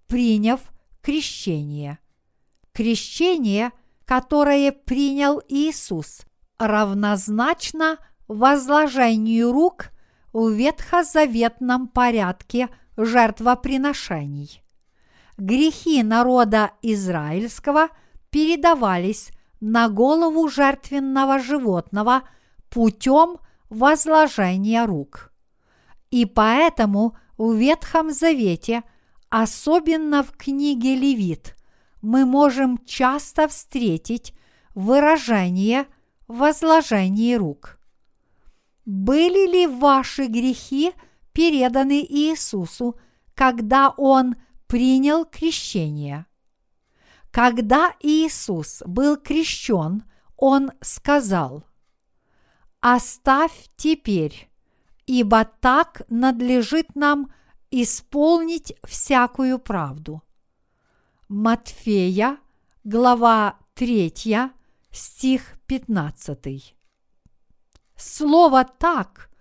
[0.07, 0.59] приняв
[1.03, 1.99] крещение.
[2.71, 3.71] Крещение,
[4.05, 6.25] которое принял Иисус,
[6.57, 9.91] равнозначно возложению рук
[10.33, 14.63] в ветхозаветном порядке жертвоприношений.
[15.37, 17.89] Грехи народа израильского
[18.31, 19.29] передавались
[19.61, 22.23] на голову жертвенного животного
[22.71, 23.37] путем
[23.69, 25.28] возложения рук.
[26.11, 28.83] И поэтому в Ветхом Завете,
[29.29, 31.55] особенно в книге Левит,
[32.01, 34.33] мы можем часто встретить
[34.73, 35.85] выражение
[36.27, 37.79] возложение рук.
[38.85, 40.93] Были ли ваши грехи
[41.31, 42.99] переданы Иисусу,
[43.35, 44.35] когда Он
[44.67, 46.25] принял крещение?
[47.31, 50.03] Когда Иисус был крещен,
[50.37, 51.65] Он сказал,
[52.79, 54.48] «Оставь теперь,
[55.09, 57.33] ибо так надлежит нам
[57.71, 60.21] исполнить всякую правду».
[61.27, 62.37] Матфея,
[62.83, 64.13] глава 3,
[64.91, 66.75] стих 15.
[67.95, 69.31] Слово «так»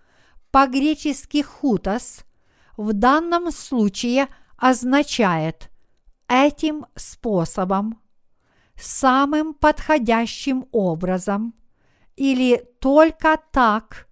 [0.51, 2.25] по-гречески «хутос»
[2.79, 5.71] в данном случае означает
[6.29, 8.01] этим способом,
[8.75, 11.55] самым подходящим образом
[12.17, 14.08] или только так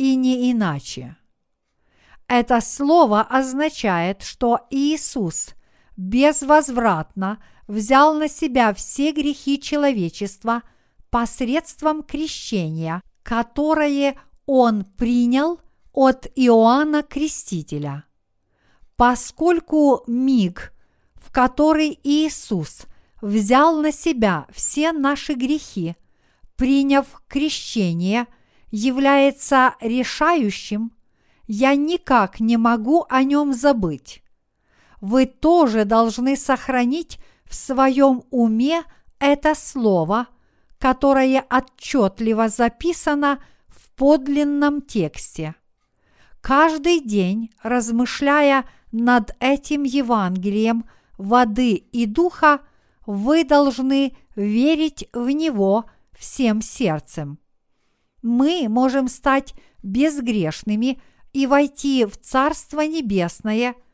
[0.00, 1.18] и не иначе.
[2.26, 5.50] Это слово означает, что Иисус
[5.94, 10.62] безвозвратно взял на себя все грехи человечества
[11.10, 15.60] посредством крещения, которое он принял
[15.92, 18.04] от Иоанна Крестителя.
[18.96, 20.72] Поскольку миг,
[21.16, 22.86] в который Иисус
[23.20, 25.94] взял на себя все наши грехи,
[26.56, 28.26] приняв крещение,
[28.70, 30.92] является решающим,
[31.46, 34.22] я никак не могу о нем забыть
[35.00, 38.82] вы тоже должны сохранить в своем уме
[39.18, 40.28] это слово,
[40.78, 45.54] которое отчетливо записано в подлинном тексте.
[46.40, 50.84] Каждый день, размышляя над этим Евангелием
[51.18, 52.60] воды и духа,
[53.04, 55.84] вы должны верить в него
[56.18, 57.38] всем сердцем.
[58.22, 61.00] Мы можем стать безгрешными
[61.32, 63.74] и войти в Царство Небесное–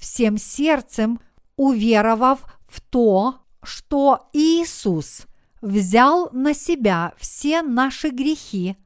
[0.00, 1.20] всем сердцем
[1.56, 5.26] уверовав в то, что Иисус
[5.60, 8.76] взял на себя все наши грехи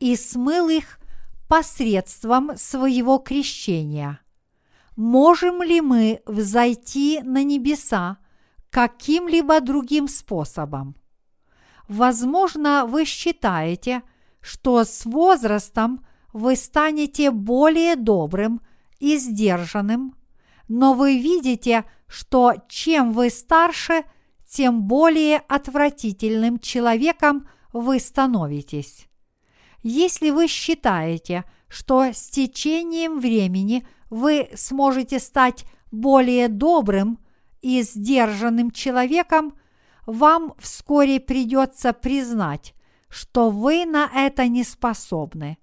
[0.00, 0.98] и смыл их
[1.48, 4.18] посредством своего крещения.
[4.96, 8.18] Можем ли мы взойти на небеса
[8.70, 10.96] каким-либо другим способом?
[11.86, 14.02] Возможно, вы считаете,
[14.46, 18.60] что с возрастом вы станете более добрым
[19.00, 20.14] и сдержанным,
[20.68, 24.04] но вы видите, что чем вы старше,
[24.48, 29.08] тем более отвратительным человеком вы становитесь.
[29.82, 37.18] Если вы считаете, что с течением времени вы сможете стать более добрым
[37.62, 39.58] и сдержанным человеком,
[40.06, 42.75] вам вскоре придется признать,
[43.16, 45.58] что вы на это не способны.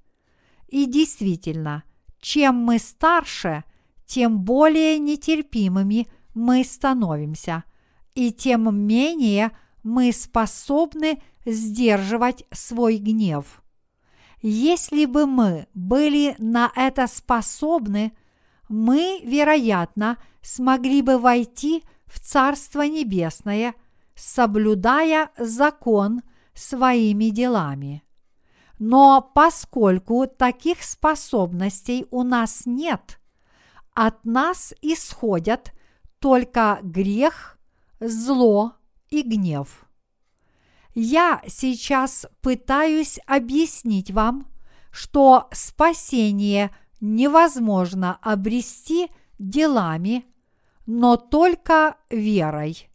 [0.67, 1.83] И действительно,
[2.19, 3.63] чем мы старше–
[4.05, 7.63] тем более нетерпимыми мы становимся,
[8.13, 9.51] и тем менее
[9.81, 13.63] мы способны сдерживать свой гнев.
[14.41, 18.13] Если бы мы были на это способны,
[18.69, 23.73] мы, вероятно, смогли бы войти в Царство Небесное,
[24.15, 26.21] соблюдая закон
[26.53, 28.03] своими делами.
[28.79, 33.19] Но поскольку таких способностей у нас нет,
[33.93, 35.71] от нас исходят
[36.19, 37.59] только грех,
[37.99, 38.73] зло
[39.09, 39.85] и гнев.
[40.95, 44.47] Я сейчас пытаюсь объяснить вам,
[44.91, 50.25] что спасение невозможно обрести делами,
[50.85, 52.89] но только верой.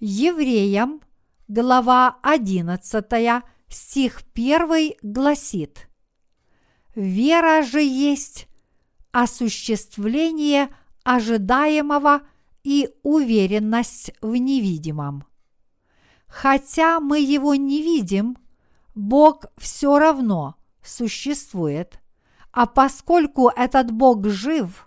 [0.00, 1.00] Евреям,
[1.48, 5.88] глава 11, стих 1 гласит
[6.94, 8.48] «Вера же есть
[9.12, 10.68] осуществление
[11.04, 12.20] ожидаемого
[12.64, 15.24] и уверенность в невидимом.
[16.26, 18.36] Хотя мы его не видим,
[18.94, 21.98] Бог все равно существует,
[22.52, 24.86] а поскольку этот Бог жив,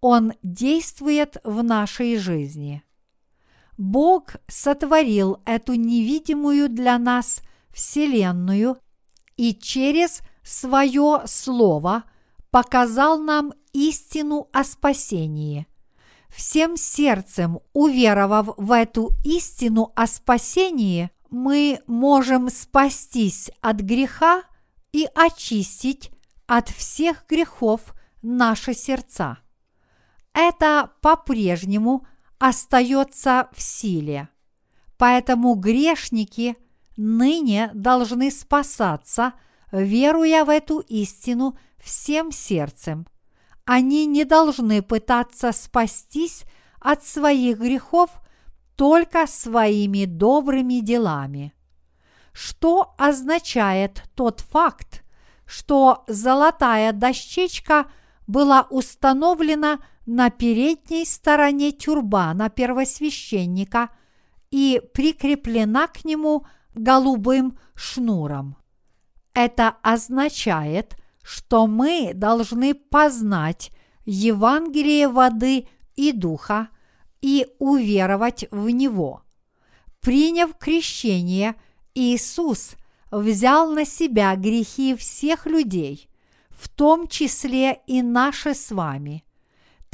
[0.00, 2.82] Он действует в нашей жизни.
[3.76, 7.40] Бог сотворил эту невидимую для нас
[7.72, 8.78] Вселенную
[9.36, 12.04] и через свое Слово
[12.50, 15.66] показал нам истину о спасении–
[16.34, 24.42] всем сердцем уверовав в эту истину о спасении, мы можем спастись от греха
[24.92, 26.10] и очистить
[26.46, 29.38] от всех грехов наши сердца.
[30.32, 32.06] Это по-прежнему
[32.48, 34.28] остается в силе.
[34.96, 36.56] Поэтому грешники
[36.96, 39.34] ныне должны спасаться,
[39.72, 43.06] веруя в эту истину всем сердцем–
[43.64, 46.44] они не должны пытаться спастись
[46.80, 48.10] от своих грехов
[48.76, 51.54] только своими добрыми делами.
[52.32, 55.02] Что означает тот факт,
[55.46, 57.86] что золотая дощечка
[58.26, 63.90] была установлена на передней стороне тюрбана первосвященника
[64.50, 68.56] и прикреплена к нему голубым шнуром.
[69.32, 73.70] Это означает, что мы должны познать
[74.04, 76.68] Евангелие воды и духа
[77.20, 79.22] и уверовать в него.
[80.00, 81.54] Приняв крещение,
[81.94, 82.74] Иисус
[83.10, 86.10] взял на себя грехи всех людей,
[86.50, 89.24] в том числе и наши с вами.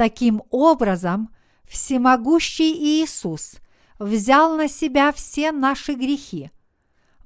[0.00, 1.28] Таким образом,
[1.68, 3.56] всемогущий Иисус
[3.98, 6.50] взял на себя все наши грехи.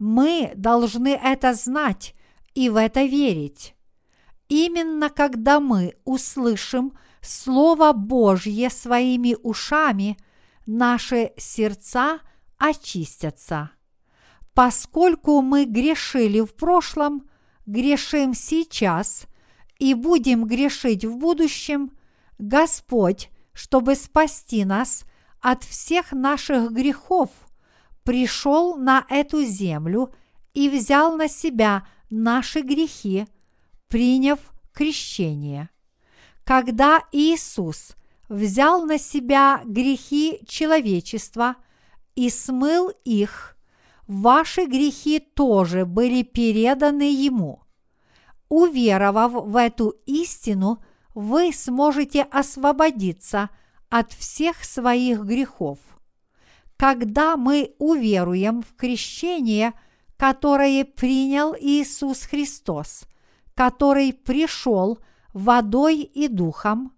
[0.01, 2.17] Мы должны это знать
[2.53, 3.77] и в это верить.
[4.49, 10.19] Именно когда мы услышим Слово Божье своими ушами,
[10.67, 12.19] наши сердца
[12.59, 13.71] очистятся.
[14.53, 17.31] Поскольку мы грешили в прошлом,
[17.67, 19.27] грешим сейчас
[19.79, 21.93] и будем грешить в будущем,
[22.39, 25.05] Господь, чтобы спасти нас
[25.41, 27.31] от всех наших грехов,
[28.03, 30.15] пришел на эту землю
[30.53, 33.27] и взял на себя наши грехи–
[33.95, 34.41] приняв
[34.73, 35.71] крещение.
[36.43, 37.95] Когда Иисус
[38.29, 41.55] взял на себя грехи человечества
[42.17, 43.57] и смыл их,
[44.09, 47.63] ваши грехи тоже были переданы Ему.
[48.49, 50.83] Уверовав в эту истину,
[51.15, 53.51] вы сможете освободиться
[53.89, 55.79] от всех своих грехов.
[56.77, 59.73] Когда мы уверуем в крещение,
[60.17, 63.05] которое принял Иисус Христос–
[63.55, 64.99] который пришел
[65.33, 66.93] водой и духом,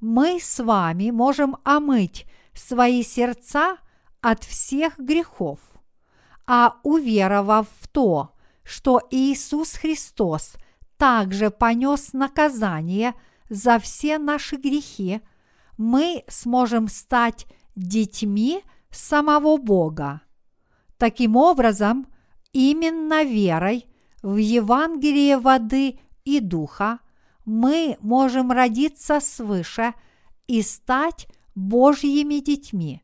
[0.00, 3.76] мы с вами можем омыть свои сердца
[4.20, 5.60] от всех грехов.
[6.46, 10.54] А уверовав в то, что Иисус Христос
[10.96, 13.14] также понес наказание
[13.48, 15.20] за все наши грехи,
[15.76, 17.46] мы сможем стать
[17.76, 20.22] детьми самого Бога.
[20.96, 22.06] Таким образом,
[22.52, 23.86] именно верой
[24.22, 26.98] в Евангелие воды и духа
[27.44, 29.94] мы можем родиться свыше
[30.46, 33.02] и стать Божьими детьми.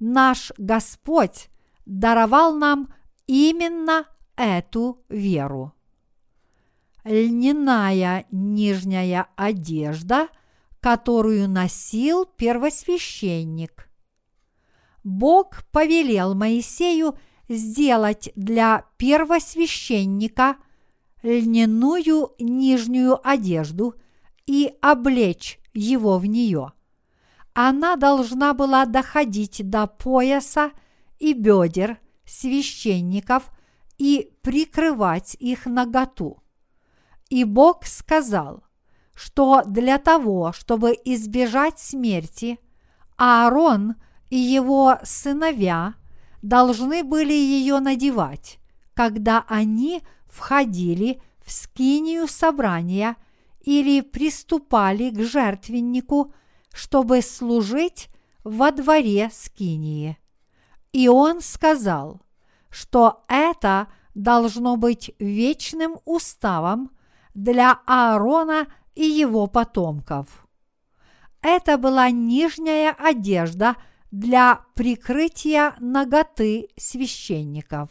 [0.00, 1.48] Наш Господь
[1.86, 2.92] даровал нам
[3.26, 4.06] именно
[4.36, 5.72] эту веру.
[7.04, 10.28] Льняная нижняя одежда,
[10.80, 13.90] которую носил первосвященник.
[15.02, 20.56] Бог повелел Моисею– сделать для первосвященника
[21.22, 23.94] льняную нижнюю одежду
[24.46, 26.72] и облечь его в нее.
[27.54, 30.72] Она должна была доходить до пояса
[31.18, 33.50] и бедер священников
[33.96, 36.42] и прикрывать их наготу.
[37.34, 38.62] И Бог сказал,
[39.12, 42.60] что для того, чтобы избежать смерти,
[43.16, 43.96] Аарон
[44.30, 45.94] и его сыновья
[46.42, 48.60] должны были ее надевать,
[48.94, 53.16] когда они входили в скинию собрания
[53.62, 56.32] или приступали к жертвеннику,
[56.72, 58.10] чтобы служить
[58.44, 60.18] во дворе скинии.
[60.92, 62.20] И он сказал,
[62.70, 66.93] что это должно быть вечным уставом
[67.34, 70.46] для Аарона и его потомков.
[71.42, 73.76] Это была нижняя одежда
[74.10, 77.90] для прикрытия ноготы священников.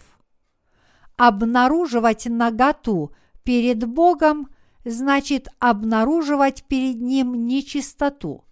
[1.17, 3.11] Обнаруживать наготу
[3.43, 4.47] перед Богом
[4.85, 8.45] значит обнаруживать перед Ним нечистоту.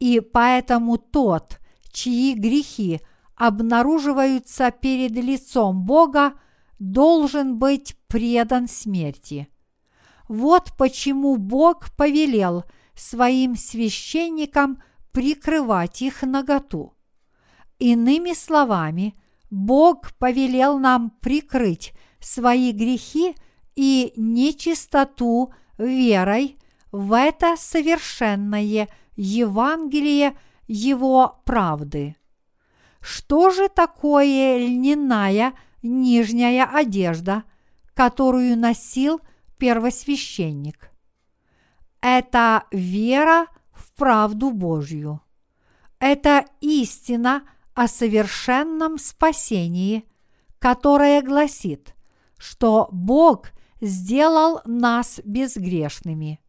[0.00, 1.60] И поэтому тот,
[1.92, 3.00] чьи грехи
[3.36, 6.32] обнаруживаются перед лицом Бога,
[6.78, 9.48] должен быть предан смерти.
[10.28, 12.64] Вот почему Бог повелел
[12.94, 16.94] своим священникам прикрывать их наготу.
[17.78, 19.14] Иными словами,
[19.50, 23.36] Бог повелел нам прикрыть свои грехи
[23.76, 26.58] и нечистоту верой
[26.90, 32.16] в это совершенное Евангелие Его правды.
[33.00, 35.52] Что же такое льняная
[35.82, 37.44] нижняя одежда,
[37.94, 39.20] которую носил
[39.58, 40.90] первосвященник?
[42.00, 45.20] Это вера в правду Божью.
[45.98, 47.42] Это истина
[47.74, 50.04] о совершенном спасении,
[50.58, 51.94] которая гласит,
[52.38, 53.50] что Бог
[53.80, 56.40] сделал нас безгрешными.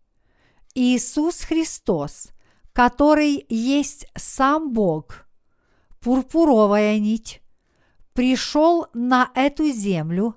[0.76, 2.30] Иисус Христос,
[2.74, 5.28] который есть сам Бог,
[6.00, 7.42] пурпуровая нить,
[8.14, 10.36] пришел на эту землю,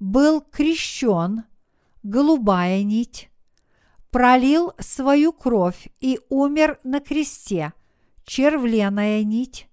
[0.00, 1.44] был крещен,
[2.02, 3.30] голубая нить,
[4.10, 7.72] пролил свою кровь и умер на кресте,
[8.24, 9.68] червленая нить,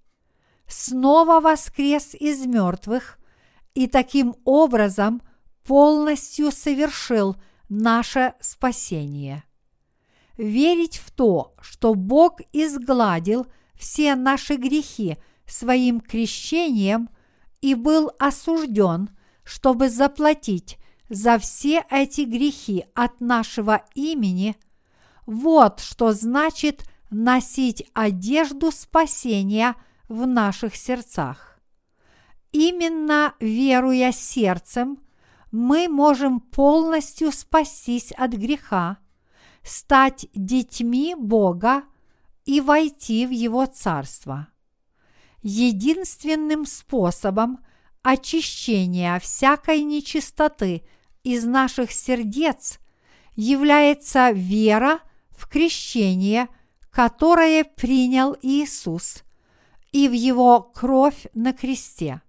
[0.68, 3.20] снова воскрес из мертвых
[3.74, 5.22] и таким образом
[5.64, 7.36] полностью совершил
[7.68, 9.44] наше спасение.
[10.38, 17.10] Верить в то, что Бог изгладил все наши грехи своим крещением
[17.62, 19.10] и был осужден,
[19.44, 20.78] чтобы заплатить
[21.10, 24.56] за все эти грехи от нашего имени,
[25.26, 29.76] вот что значит носить одежду спасения
[30.08, 31.60] в наших сердцах.
[32.52, 35.00] Именно веруя сердцем,
[35.52, 38.98] мы можем полностью спастись от греха,
[39.64, 41.84] стать детьми Бога
[42.46, 44.48] и войти в Его Царство.
[45.42, 47.60] Единственным способом
[48.02, 50.84] очищения всякой нечистоты
[51.24, 52.80] из наших сердец
[53.36, 55.00] является вера
[55.32, 56.48] в крещение,
[56.92, 59.24] которое принял Иисус,
[59.92, 62.22] и в Его кровь на кресте.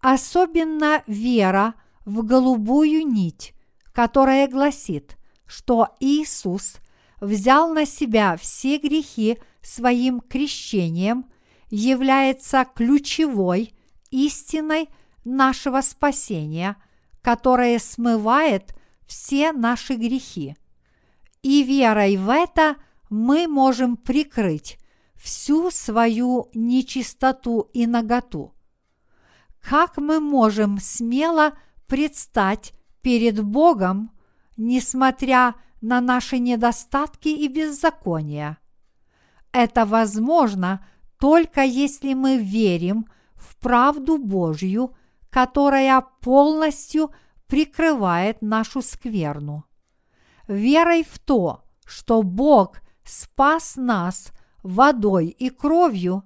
[0.00, 1.74] Особенно вера
[2.04, 3.54] в голубую нить,
[3.92, 6.76] которая гласит, что Иисус
[7.20, 11.26] взял на себя все грехи своим крещением,
[11.70, 13.74] является ключевой
[14.10, 14.88] истиной
[15.24, 16.76] нашего спасения,
[17.28, 18.74] которая смывает
[19.06, 20.56] все наши грехи.
[21.42, 22.76] И верой в это
[23.10, 24.78] мы можем прикрыть
[25.14, 28.54] всю свою нечистоту и наготу.
[29.60, 31.52] Как мы можем смело
[31.86, 32.72] предстать
[33.02, 34.10] перед Богом,
[34.56, 38.56] несмотря на наши недостатки и беззакония?
[39.52, 40.82] Это возможно
[41.18, 43.04] только если мы верим
[43.34, 44.94] в правду Божью,
[45.30, 47.10] которая полностью
[47.46, 49.64] прикрывает нашу скверну.
[50.46, 56.24] Верой в то, что Бог спас нас водой и кровью,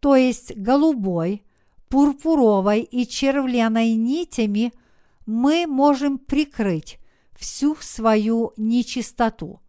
[0.00, 1.44] то есть голубой,
[1.88, 4.72] пурпуровой и червленой нитями,
[5.26, 6.98] мы можем прикрыть
[7.36, 9.60] всю свою нечистоту.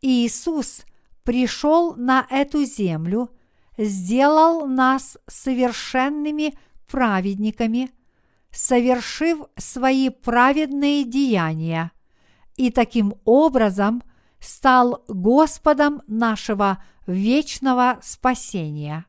[0.00, 0.84] Иисус
[1.24, 3.30] пришел на эту землю,
[3.76, 7.90] сделал нас совершенными праведниками,
[8.50, 11.92] совершив свои праведные деяния,
[12.56, 14.02] и таким образом
[14.40, 19.06] стал Господом нашего вечного спасения.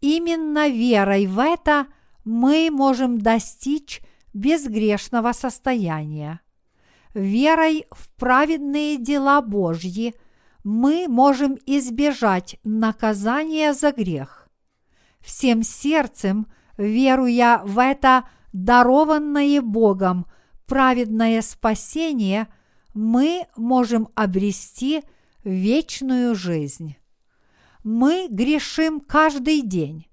[0.00, 1.86] Именно верой в это
[2.24, 4.00] мы можем достичь
[4.32, 6.40] безгрешного состояния.
[7.14, 10.14] Верой в праведные дела Божьи
[10.64, 14.48] мы можем избежать наказания за грех.
[15.20, 16.46] Всем сердцем,
[16.76, 18.24] веруя в это
[18.54, 20.26] дарованное Богом
[20.66, 22.46] праведное спасение,
[22.94, 25.02] мы можем обрести
[25.42, 26.96] вечную жизнь.
[27.82, 30.06] Мы грешим каждый день,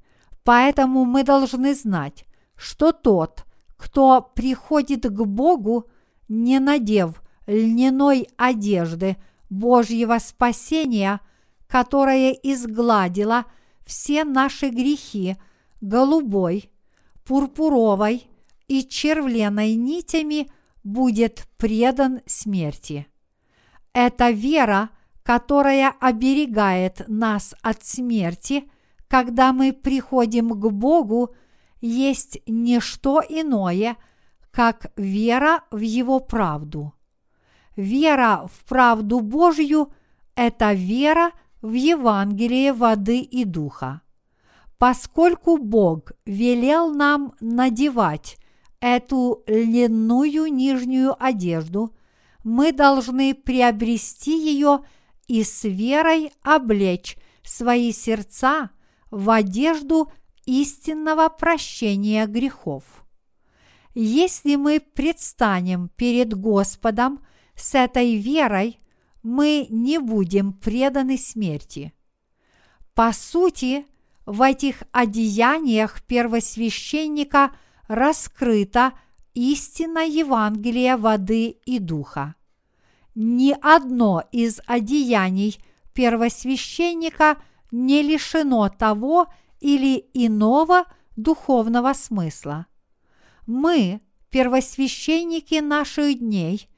[0.44, 2.26] поэтому мы должны знать,
[2.56, 3.46] что тот,
[3.78, 5.86] кто приходит к Богу,
[6.28, 9.18] не надев льняной одежды
[9.50, 11.22] Божьего спасения,
[11.68, 13.46] которая изгладила
[13.86, 15.38] все наши грехи
[15.80, 16.72] голубой,
[17.24, 18.31] пурпуровой
[18.72, 20.48] и червленой нитями,
[20.84, 23.08] будет предан смерти.
[23.94, 24.90] Это вера–
[25.24, 28.70] которая оберегает нас от смерти,
[29.08, 31.36] когда мы приходим к Богу,
[31.80, 33.98] есть не что иное,
[34.52, 36.94] как вера в Его правду.
[37.76, 39.94] Вера в правду Божью–
[40.36, 44.02] это вера в Евангелие воды и духа.
[44.78, 48.38] Поскольку Бог велел нам надевать
[48.82, 51.96] эту льняную нижнюю одежду,
[52.44, 54.82] мы должны приобрести ее–
[55.32, 58.70] и с верой облечь свои сердца
[59.12, 60.12] в одежду
[60.46, 62.84] истинного прощения грехов.
[63.96, 67.26] Если мы предстанем перед Господом
[67.56, 68.82] с этой верой,
[69.24, 71.94] мы не будем преданы смерти.
[72.94, 73.86] По сути,
[74.26, 77.56] в этих одеяниях первосвященника
[77.92, 78.94] раскрыта
[79.34, 82.36] истина Евангелия воды и духа
[83.16, 85.60] ни одно из одеяний
[85.94, 87.38] первосвященника
[87.72, 89.28] не лишено того
[89.60, 90.86] или иного
[91.16, 92.68] духовного смысла.
[93.46, 96.70] Мы, первосвященники наших дней,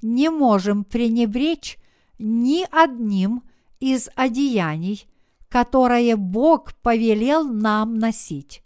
[0.00, 1.78] не можем пренебречь
[2.18, 3.42] ни одним
[3.80, 5.06] из одеяний,
[5.48, 8.62] которое Бог повелел нам носить.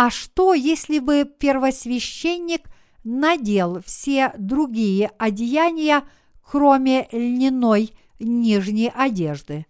[0.00, 2.70] А что, если бы первосвященник
[3.02, 6.04] надел все другие одеяния
[6.40, 9.66] кроме льняной нижней одежды.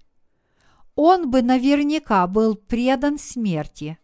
[0.97, 3.97] Он бы наверняка был предан смерти.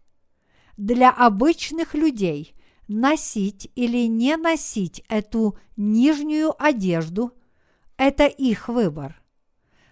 [0.78, 2.54] Для обычных людей
[2.88, 7.32] носить или не носить эту нижнюю одежду–
[7.98, 9.22] это их выбор.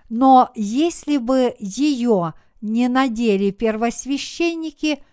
[0.08, 5.04] Но если бы ее не надели первосвященники,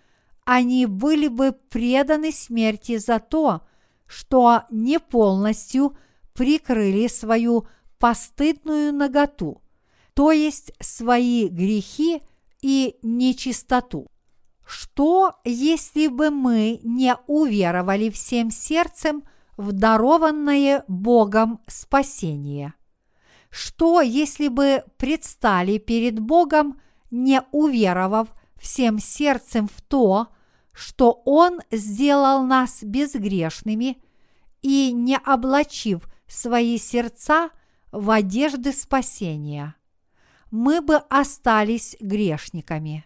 [0.58, 3.62] они были бы преданы смерти за то,
[4.08, 5.96] что не полностью–
[6.40, 9.62] прикрыли свою постыдную наготу,
[10.14, 12.22] то есть свои грехи
[12.62, 14.08] и нечистоту.
[14.66, 19.24] Что, если бы мы не уверовали всем сердцем
[19.58, 22.74] в дарованное Богом спасение?
[23.50, 26.80] Что, если бы предстали перед Богом,
[27.12, 30.39] не уверовав всем сердцем в то, что
[31.26, 34.02] Он сделал нас безгрешными
[34.62, 37.50] и не облачив свои сердца
[37.92, 39.76] в одежды спасения,
[40.52, 43.06] мы бы остались грешниками.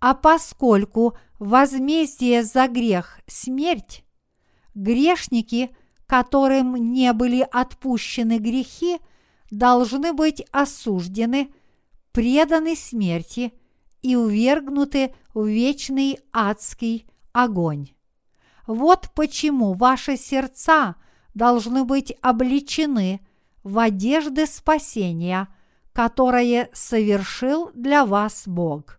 [0.00, 4.04] А поскольку возмездие за грех– смерть,
[4.74, 5.70] грешники,
[6.06, 8.98] которым не были отпущены грехи,
[9.50, 11.52] должны быть осуждены,
[12.12, 13.52] преданы смерти
[14.02, 17.88] и увергнуты в вечный адский огонь.
[18.66, 20.96] Вот почему ваши сердца–
[21.34, 23.20] должны быть обличены
[23.62, 25.48] в одежды спасения,
[25.92, 28.98] которое совершил для вас Бог.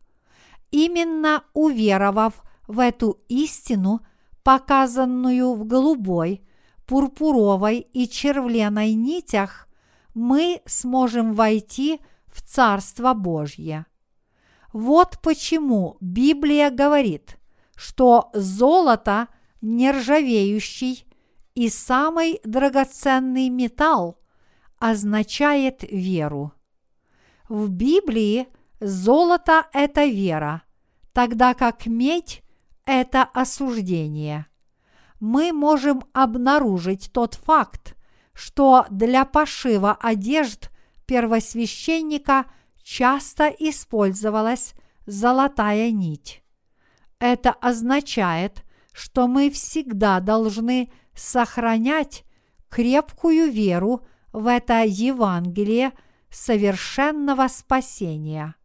[0.71, 4.01] Именно уверовав в эту истину,
[4.43, 6.41] показанную в голубой,
[6.85, 9.67] пурпуровой и червленой нитях,
[10.13, 13.85] мы сможем войти в Царство Божье.
[14.74, 17.38] Вот почему Библия говорит,
[17.76, 19.28] что золото
[19.61, 21.05] нержавеющий
[21.55, 24.17] и самый драгоценный металл
[24.80, 26.53] означает веру.
[27.49, 28.47] В Библии
[28.80, 30.63] золото– это вера,
[31.13, 32.41] тогда как медь–
[32.86, 34.47] это осуждение.
[35.19, 37.95] Мы можем обнаружить тот факт,
[38.34, 40.72] что для пошива одежд
[41.05, 42.45] первосвященника
[42.84, 44.73] часто использовалась
[45.05, 46.43] золотая нить.
[47.19, 48.63] Это означает,
[48.93, 52.23] что мы всегда должны сохранять
[52.69, 55.91] крепкую веру в это Евангелие
[56.29, 58.55] совершенного спасения.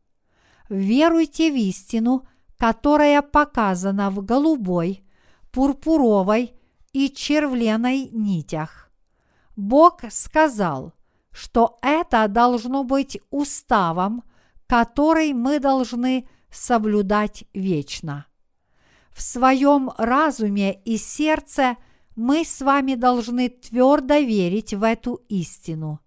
[0.68, 5.04] Веруйте в истину, которая показана в голубой,
[5.50, 6.54] пурпуровой
[6.92, 8.90] и червленой нитях.
[9.56, 10.94] Бог сказал,
[11.36, 14.24] что это должно быть уставом,
[14.66, 18.24] который мы должны соблюдать вечно.
[19.10, 21.76] В своем разуме и сердце
[22.14, 26.00] мы с вами должны твердо верить в эту истину.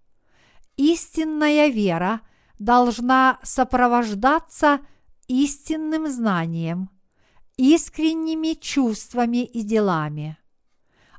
[0.76, 2.22] Истинная вера
[2.58, 4.80] должна сопровождаться
[5.28, 6.90] истинным знанием,
[7.56, 10.38] искренними чувствами и делами.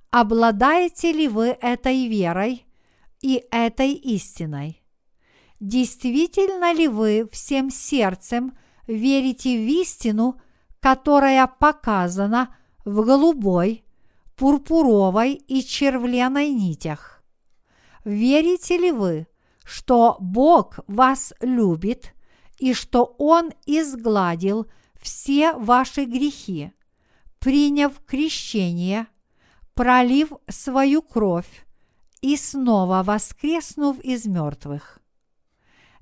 [0.09, 2.65] Обладаете ли вы этой верой
[3.21, 4.83] и этой истиной?
[5.59, 8.57] Действительно ли вы всем сердцем
[8.87, 10.41] верите в истину,
[10.79, 13.85] которая показана в голубой,
[14.35, 17.23] пурпуровой и червленой нитях?
[18.03, 19.27] Верите ли вы,
[19.63, 22.15] что Бог вас любит
[22.57, 24.65] и что Он изгладил
[24.99, 26.73] все ваши грехи,
[27.39, 29.07] приняв крещение,
[29.75, 31.65] пролив свою кровь
[32.21, 34.99] и снова воскреснув из мертвых?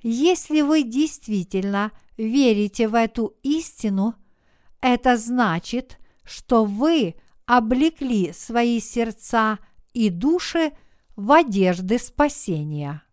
[0.01, 4.15] Если вы действительно верите в эту истину,
[4.81, 7.15] это значит, что вы
[7.45, 9.59] облекли свои сердца
[9.93, 10.71] и души
[11.15, 13.03] в одежды спасения.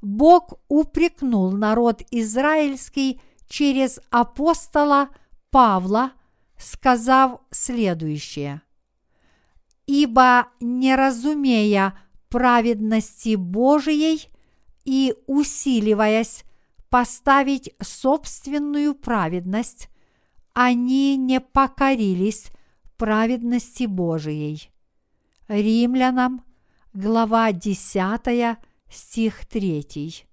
[0.00, 5.10] Бог упрекнул народ израильский через апостола
[5.50, 6.12] Павла,
[6.58, 8.62] сказав следующее.
[9.86, 11.96] «Ибо, не разумея
[12.32, 14.28] праведности Божией
[14.84, 16.44] и усиливаясь
[16.88, 19.90] поставить собственную праведность,
[20.54, 22.46] они не покорились
[22.96, 24.70] праведности Божией».
[25.46, 26.42] Римлянам,
[26.94, 28.58] глава 10,
[28.88, 30.24] стих 3.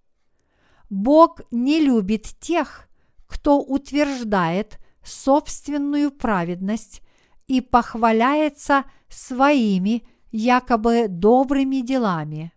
[0.90, 2.88] Бог не любит тех,
[3.28, 7.02] кто утверждает собственную праведность
[7.48, 12.52] и похваляется своими якобы добрыми делами.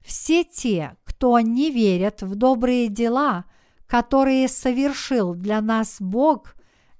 [0.00, 3.44] Все те, кто не верят в добрые дела,
[3.86, 6.54] которые совершил для нас Бог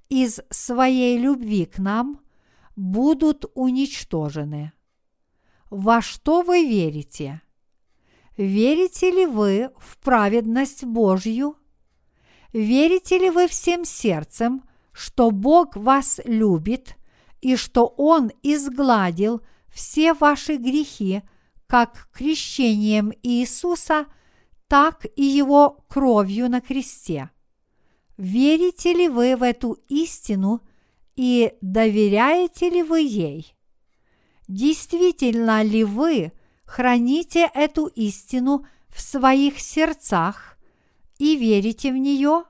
[0.08, 2.20] из своей любви к нам,
[2.76, 4.72] будут уничтожены.
[5.70, 7.40] Во что вы верите?
[8.36, 11.56] Верите ли вы в праведность Божью?
[12.52, 16.96] Верите ли вы всем сердцем, что Бог вас любит
[17.40, 19.42] и что Он изгладил
[19.72, 21.22] все ваши грехи
[21.66, 24.06] как крещением Иисуса,
[24.68, 27.30] так и Его кровью на кресте?
[28.16, 30.60] Верите ли вы в эту истину
[31.16, 33.54] и доверяете ли вы ей?
[34.48, 36.32] Действительно ли вы–
[36.64, 40.56] храните эту истину в своих сердцах
[41.18, 42.44] и верите в нее?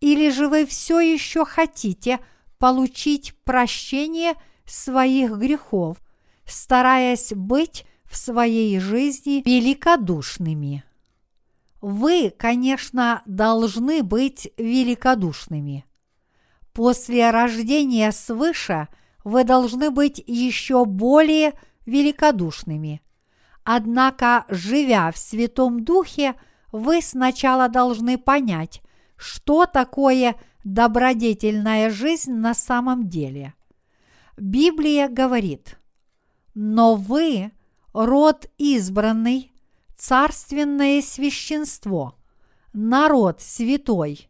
[0.00, 2.18] Или же вы все еще хотите
[2.58, 4.34] получить прощение
[4.66, 5.98] своих грехов,
[6.50, 10.84] стараясь быть в своей жизни великодушными?
[11.80, 15.84] Вы, конечно, должны быть великодушными.
[16.72, 18.88] После рождения свыше
[19.24, 21.54] вы должны быть еще более
[21.86, 23.02] великодушными–
[23.64, 26.34] Однако, живя в Святом Духе,
[26.72, 28.82] вы сначала должны понять,
[29.16, 33.54] что такое добродетельная жизнь на самом деле.
[34.36, 35.78] Библия говорит,
[36.54, 37.52] но вы–
[37.92, 39.52] род избранный,
[39.96, 42.14] царственное священство,
[42.72, 44.28] народ святой,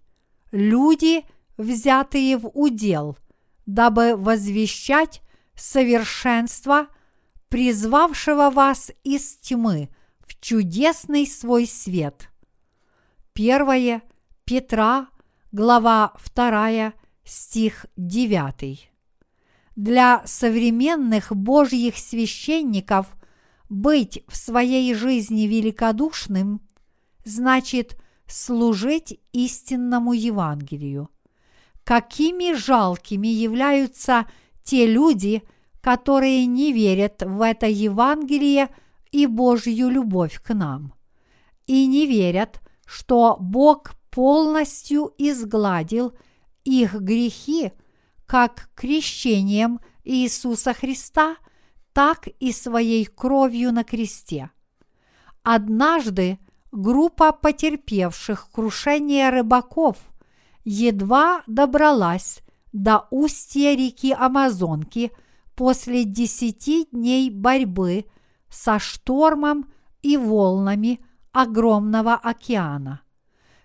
[0.51, 1.25] люди,
[1.57, 3.19] взятые в удел,
[3.67, 5.23] дабы возвещать
[5.55, 6.87] совершенство–
[7.51, 9.91] призвавшего вас из тьмы
[10.21, 12.31] в чудесный свой свет.
[13.35, 14.03] Первое
[14.45, 15.09] Петра,
[15.53, 16.95] глава 2,
[17.25, 18.90] стих 9.
[19.81, 23.17] Для современных Божьих священников
[23.71, 26.61] быть в своей жизни великодушным
[27.25, 31.09] значит служить истинному Евангелию.
[31.83, 34.27] Какими жалкими являются
[34.65, 35.43] те люди,
[35.81, 38.69] которые не верят в это Евангелие
[39.13, 40.93] и Божью любовь к нам,
[41.67, 46.13] и не верят, что Бог полностью изгладил
[46.65, 47.73] их грехи
[48.31, 51.35] как крещением Иисуса Христа,
[51.93, 54.51] так и своей кровью на кресте.
[55.43, 56.39] Однажды
[56.71, 59.97] группа потерпевших крушение рыбаков
[60.63, 65.11] едва добралась до устья реки Амазонки–
[65.61, 68.07] после десяти дней борьбы
[68.49, 69.71] со штормом
[70.03, 71.01] и волнами
[71.33, 73.03] огромного океана.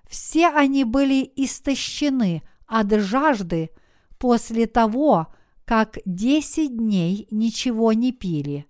[0.10, 3.70] Все они были истощены от жажды
[4.18, 5.28] после того,
[5.66, 8.68] как десять дней ничего не пили.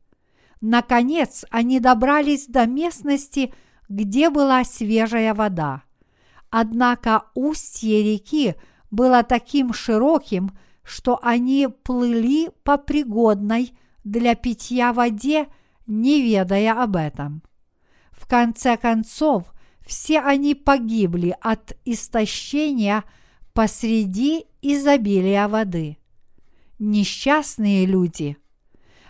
[0.61, 3.53] Наконец они добрались до местности,
[3.89, 5.83] где была свежая вода.
[6.49, 8.55] Однако устье реки
[8.89, 10.51] было таким широким,
[10.83, 15.47] что они плыли по пригодной для питья воде,
[15.85, 17.43] не ведая об этом.
[18.11, 19.53] В конце концов,
[19.85, 23.03] все они погибли от истощения
[23.56, 25.97] посреди изобилия воды.
[26.78, 28.38] Несчастные люди.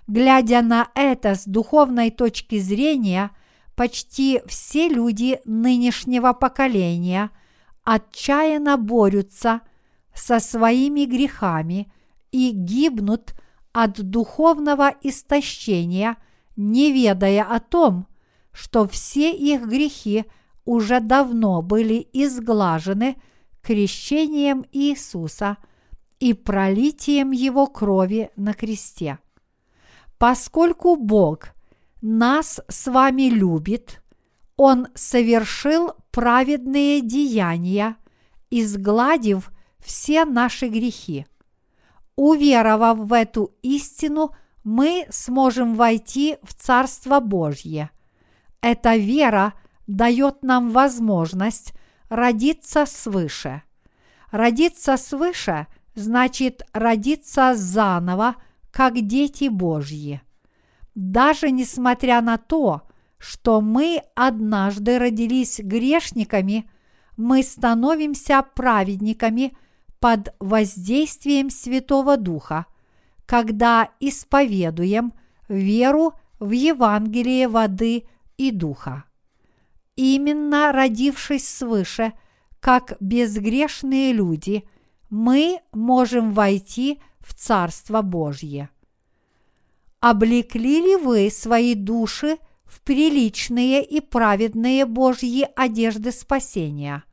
[0.06, 3.32] Глядя на это с духовной точки зрения,
[3.76, 7.32] почти все люди нынешнего поколения
[7.84, 9.62] отчаянно борются
[10.14, 11.92] со своими грехами
[12.32, 13.34] и гибнут
[13.74, 16.18] от духовного истощения,
[16.56, 18.06] не ведая о том,
[18.52, 20.26] что все их грехи
[20.66, 23.18] уже давно были изглажены
[23.66, 25.58] крещением Иисуса
[26.20, 29.18] и пролитием Его крови на кресте.
[30.20, 31.50] Поскольку Бог
[32.00, 34.04] нас с вами любит,
[34.56, 37.96] Он совершил праведные деяния,
[38.52, 41.26] изгладив все наши грехи.
[42.16, 47.90] Уверовав в эту истину, мы сможем войти в Царство Божье.
[48.62, 49.54] Эта вера
[49.88, 51.74] дает нам возможность
[52.10, 53.64] родиться свыше.
[54.32, 58.36] Родиться свыше значит родиться заново,
[58.72, 60.22] как дети Божьи.
[60.94, 62.82] Даже несмотря на то,
[63.18, 66.70] что мы однажды родились грешниками,
[67.18, 69.58] мы становимся праведниками
[70.00, 72.66] под воздействием Святого Духа,
[73.26, 75.14] когда исповедуем
[75.48, 78.06] веру в Евангелие воды
[78.38, 79.06] и духа.
[79.96, 82.14] Именно родившись свыше,
[82.60, 84.68] как безгрешные люди,
[85.10, 88.70] мы можем войти в Царство Божье.
[90.02, 97.04] Облекли ли вы свои души в приличные и праведные Божьи одежды спасения?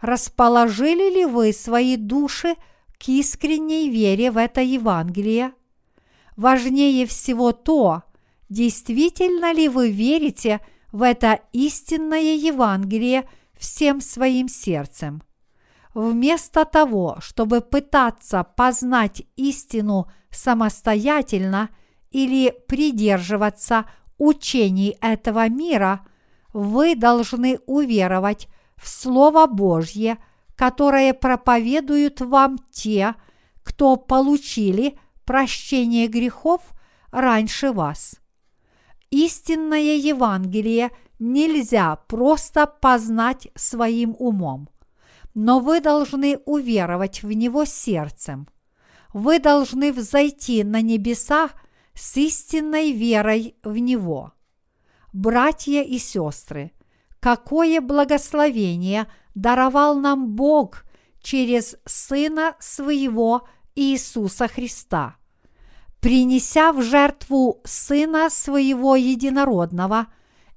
[0.00, 2.56] Расположили ли вы свои души
[2.98, 5.52] к искренней вере в это Евангелие?
[6.36, 8.02] Важнее всего то,
[8.48, 10.60] действительно ли вы верите
[10.92, 13.28] в это истинное Евангелие
[13.58, 15.22] всем своим сердцем.
[15.94, 21.68] Вместо того, чтобы пытаться познать истину самостоятельно
[22.10, 23.86] или придерживаться
[24.18, 26.06] учений этого мира,
[26.52, 30.18] вы должны уверовать в Слово Божье,
[30.56, 33.14] которое проповедуют вам те,
[33.62, 36.62] кто получили прощение грехов
[37.10, 38.19] раньше вас.
[39.10, 44.68] Истинное Евангелие нельзя просто познать своим умом,
[45.34, 48.48] но вы должны уверовать в него сердцем.
[49.12, 51.50] Вы должны взойти на небеса
[51.92, 54.32] с истинной верой в него.
[55.12, 56.70] Братья и сестры,
[57.18, 60.84] какое благословение даровал нам Бог
[61.20, 63.42] через Сына Своего
[63.74, 65.16] Иисуса Христа–
[66.00, 70.08] принеся в жертву Сына Своего Единородного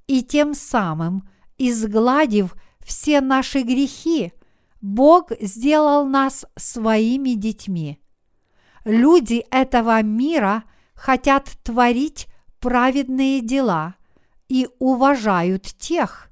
[0.08, 1.28] и тем самым
[1.58, 4.34] изгладив все наши грехи,
[4.82, 8.00] Бог сделал нас своими детьми.
[8.84, 10.64] Люди этого мира
[10.94, 12.28] хотят творить
[12.60, 13.96] праведные дела
[14.50, 16.30] и уважают тех,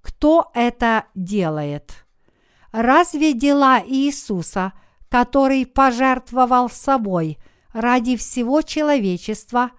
[0.00, 1.92] кто это делает.
[2.72, 4.72] Разве дела Иисуса,
[5.08, 7.38] который пожертвовал собой–
[7.72, 9.70] ради всего человечества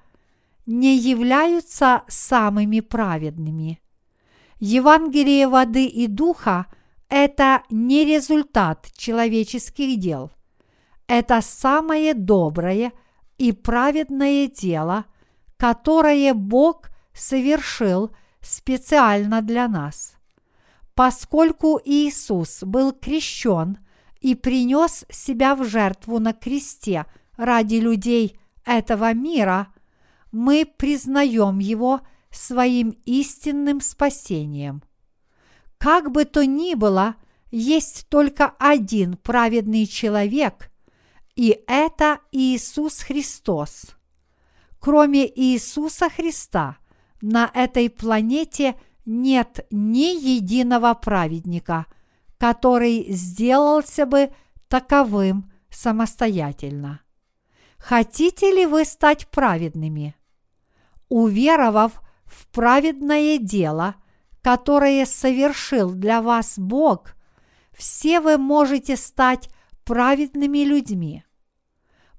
[0.66, 3.82] не являются самыми праведными.
[4.60, 6.68] Евангелие воды и духа–
[7.10, 10.32] это не результат человеческих дел.
[11.08, 12.94] Это самое доброе
[13.38, 15.06] и праведное дело,
[15.58, 18.12] которое Бог совершил
[18.42, 20.16] специально для нас.
[20.96, 23.80] Поскольку Иисус был крещен
[24.22, 29.68] и принес себя в жертву на кресте– ради людей этого мира,
[30.32, 32.02] мы признаем Его
[32.32, 34.84] своим истинным спасением.
[35.78, 37.16] Как бы то ни было,
[37.52, 40.72] есть только один праведный человек,
[41.36, 43.96] и это Иисус Христос.
[44.80, 46.78] Кроме Иисуса Христа
[47.22, 51.86] на этой планете нет ни единого праведника,
[52.38, 54.32] который сделался бы
[54.68, 57.03] таковым самостоятельно.
[57.84, 60.16] Хотите ли вы стать праведными?
[61.10, 63.96] Уверовав в праведное дело,
[64.42, 67.14] которое совершил для вас Бог,
[67.74, 69.50] все вы можете стать
[69.84, 71.26] праведными людьми.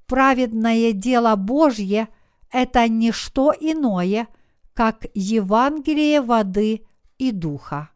[0.07, 2.09] Праведное дело Божье–
[2.53, 4.29] это не что иное,
[4.75, 6.85] как Евангелие воды
[7.17, 7.89] и духа.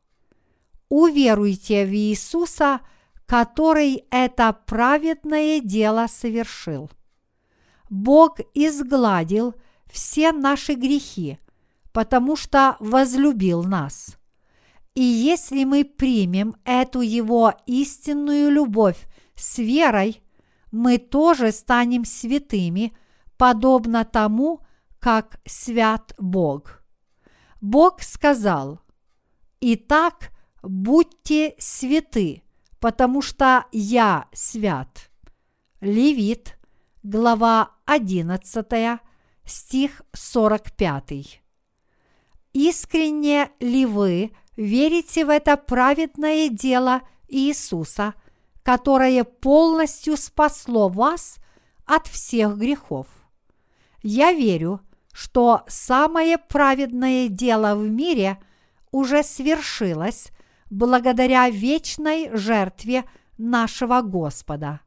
[0.89, 2.81] Уверуйте в Иисуса,
[3.27, 6.90] который это праведное дело совершил.
[7.90, 9.55] Бог изгладил
[9.86, 11.39] все наши грехи,
[11.93, 14.19] потому что возлюбил нас.
[14.94, 18.98] И если мы примем эту Его истинную любовь
[19.36, 20.23] с верой,
[20.73, 22.93] мы тоже станем святыми,
[23.36, 24.60] подобно тому,
[24.98, 26.82] как свят Бог.
[27.60, 28.81] Бог сказал,
[29.60, 30.32] «Итак,
[30.62, 32.43] будьте святы,
[32.81, 35.10] потому что я свят».
[35.81, 36.58] Левит,
[37.03, 39.01] глава 11,
[39.45, 41.41] стих 45.
[42.53, 48.15] Искренне ли вы верите в это праведное дело Иисуса,
[48.62, 51.39] которое полностью спасло вас
[51.87, 53.07] от всех грехов?
[54.03, 54.81] Я верю,
[55.12, 58.39] что самое праведное дело в мире
[58.91, 60.31] уже свершилось
[60.70, 63.05] благодаря вечной жертве
[63.37, 64.81] нашего Господа.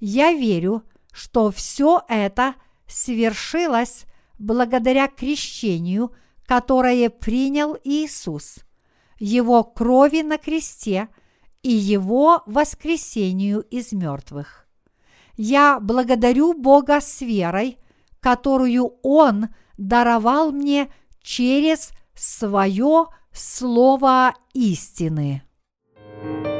[0.00, 0.82] Я верю,
[1.12, 2.54] что все это
[2.86, 4.06] свершилось
[4.38, 6.12] благодаря крещению,
[6.46, 8.56] которое принял Иисус,
[9.18, 11.08] Его крови на кресте
[11.62, 14.66] и Его воскресению из мертвых.
[15.36, 17.78] Я благодарю Бога с верой,
[18.20, 19.48] которую Он
[19.78, 25.42] даровал мне через свое слово истины.
[26.22, 26.51] thank you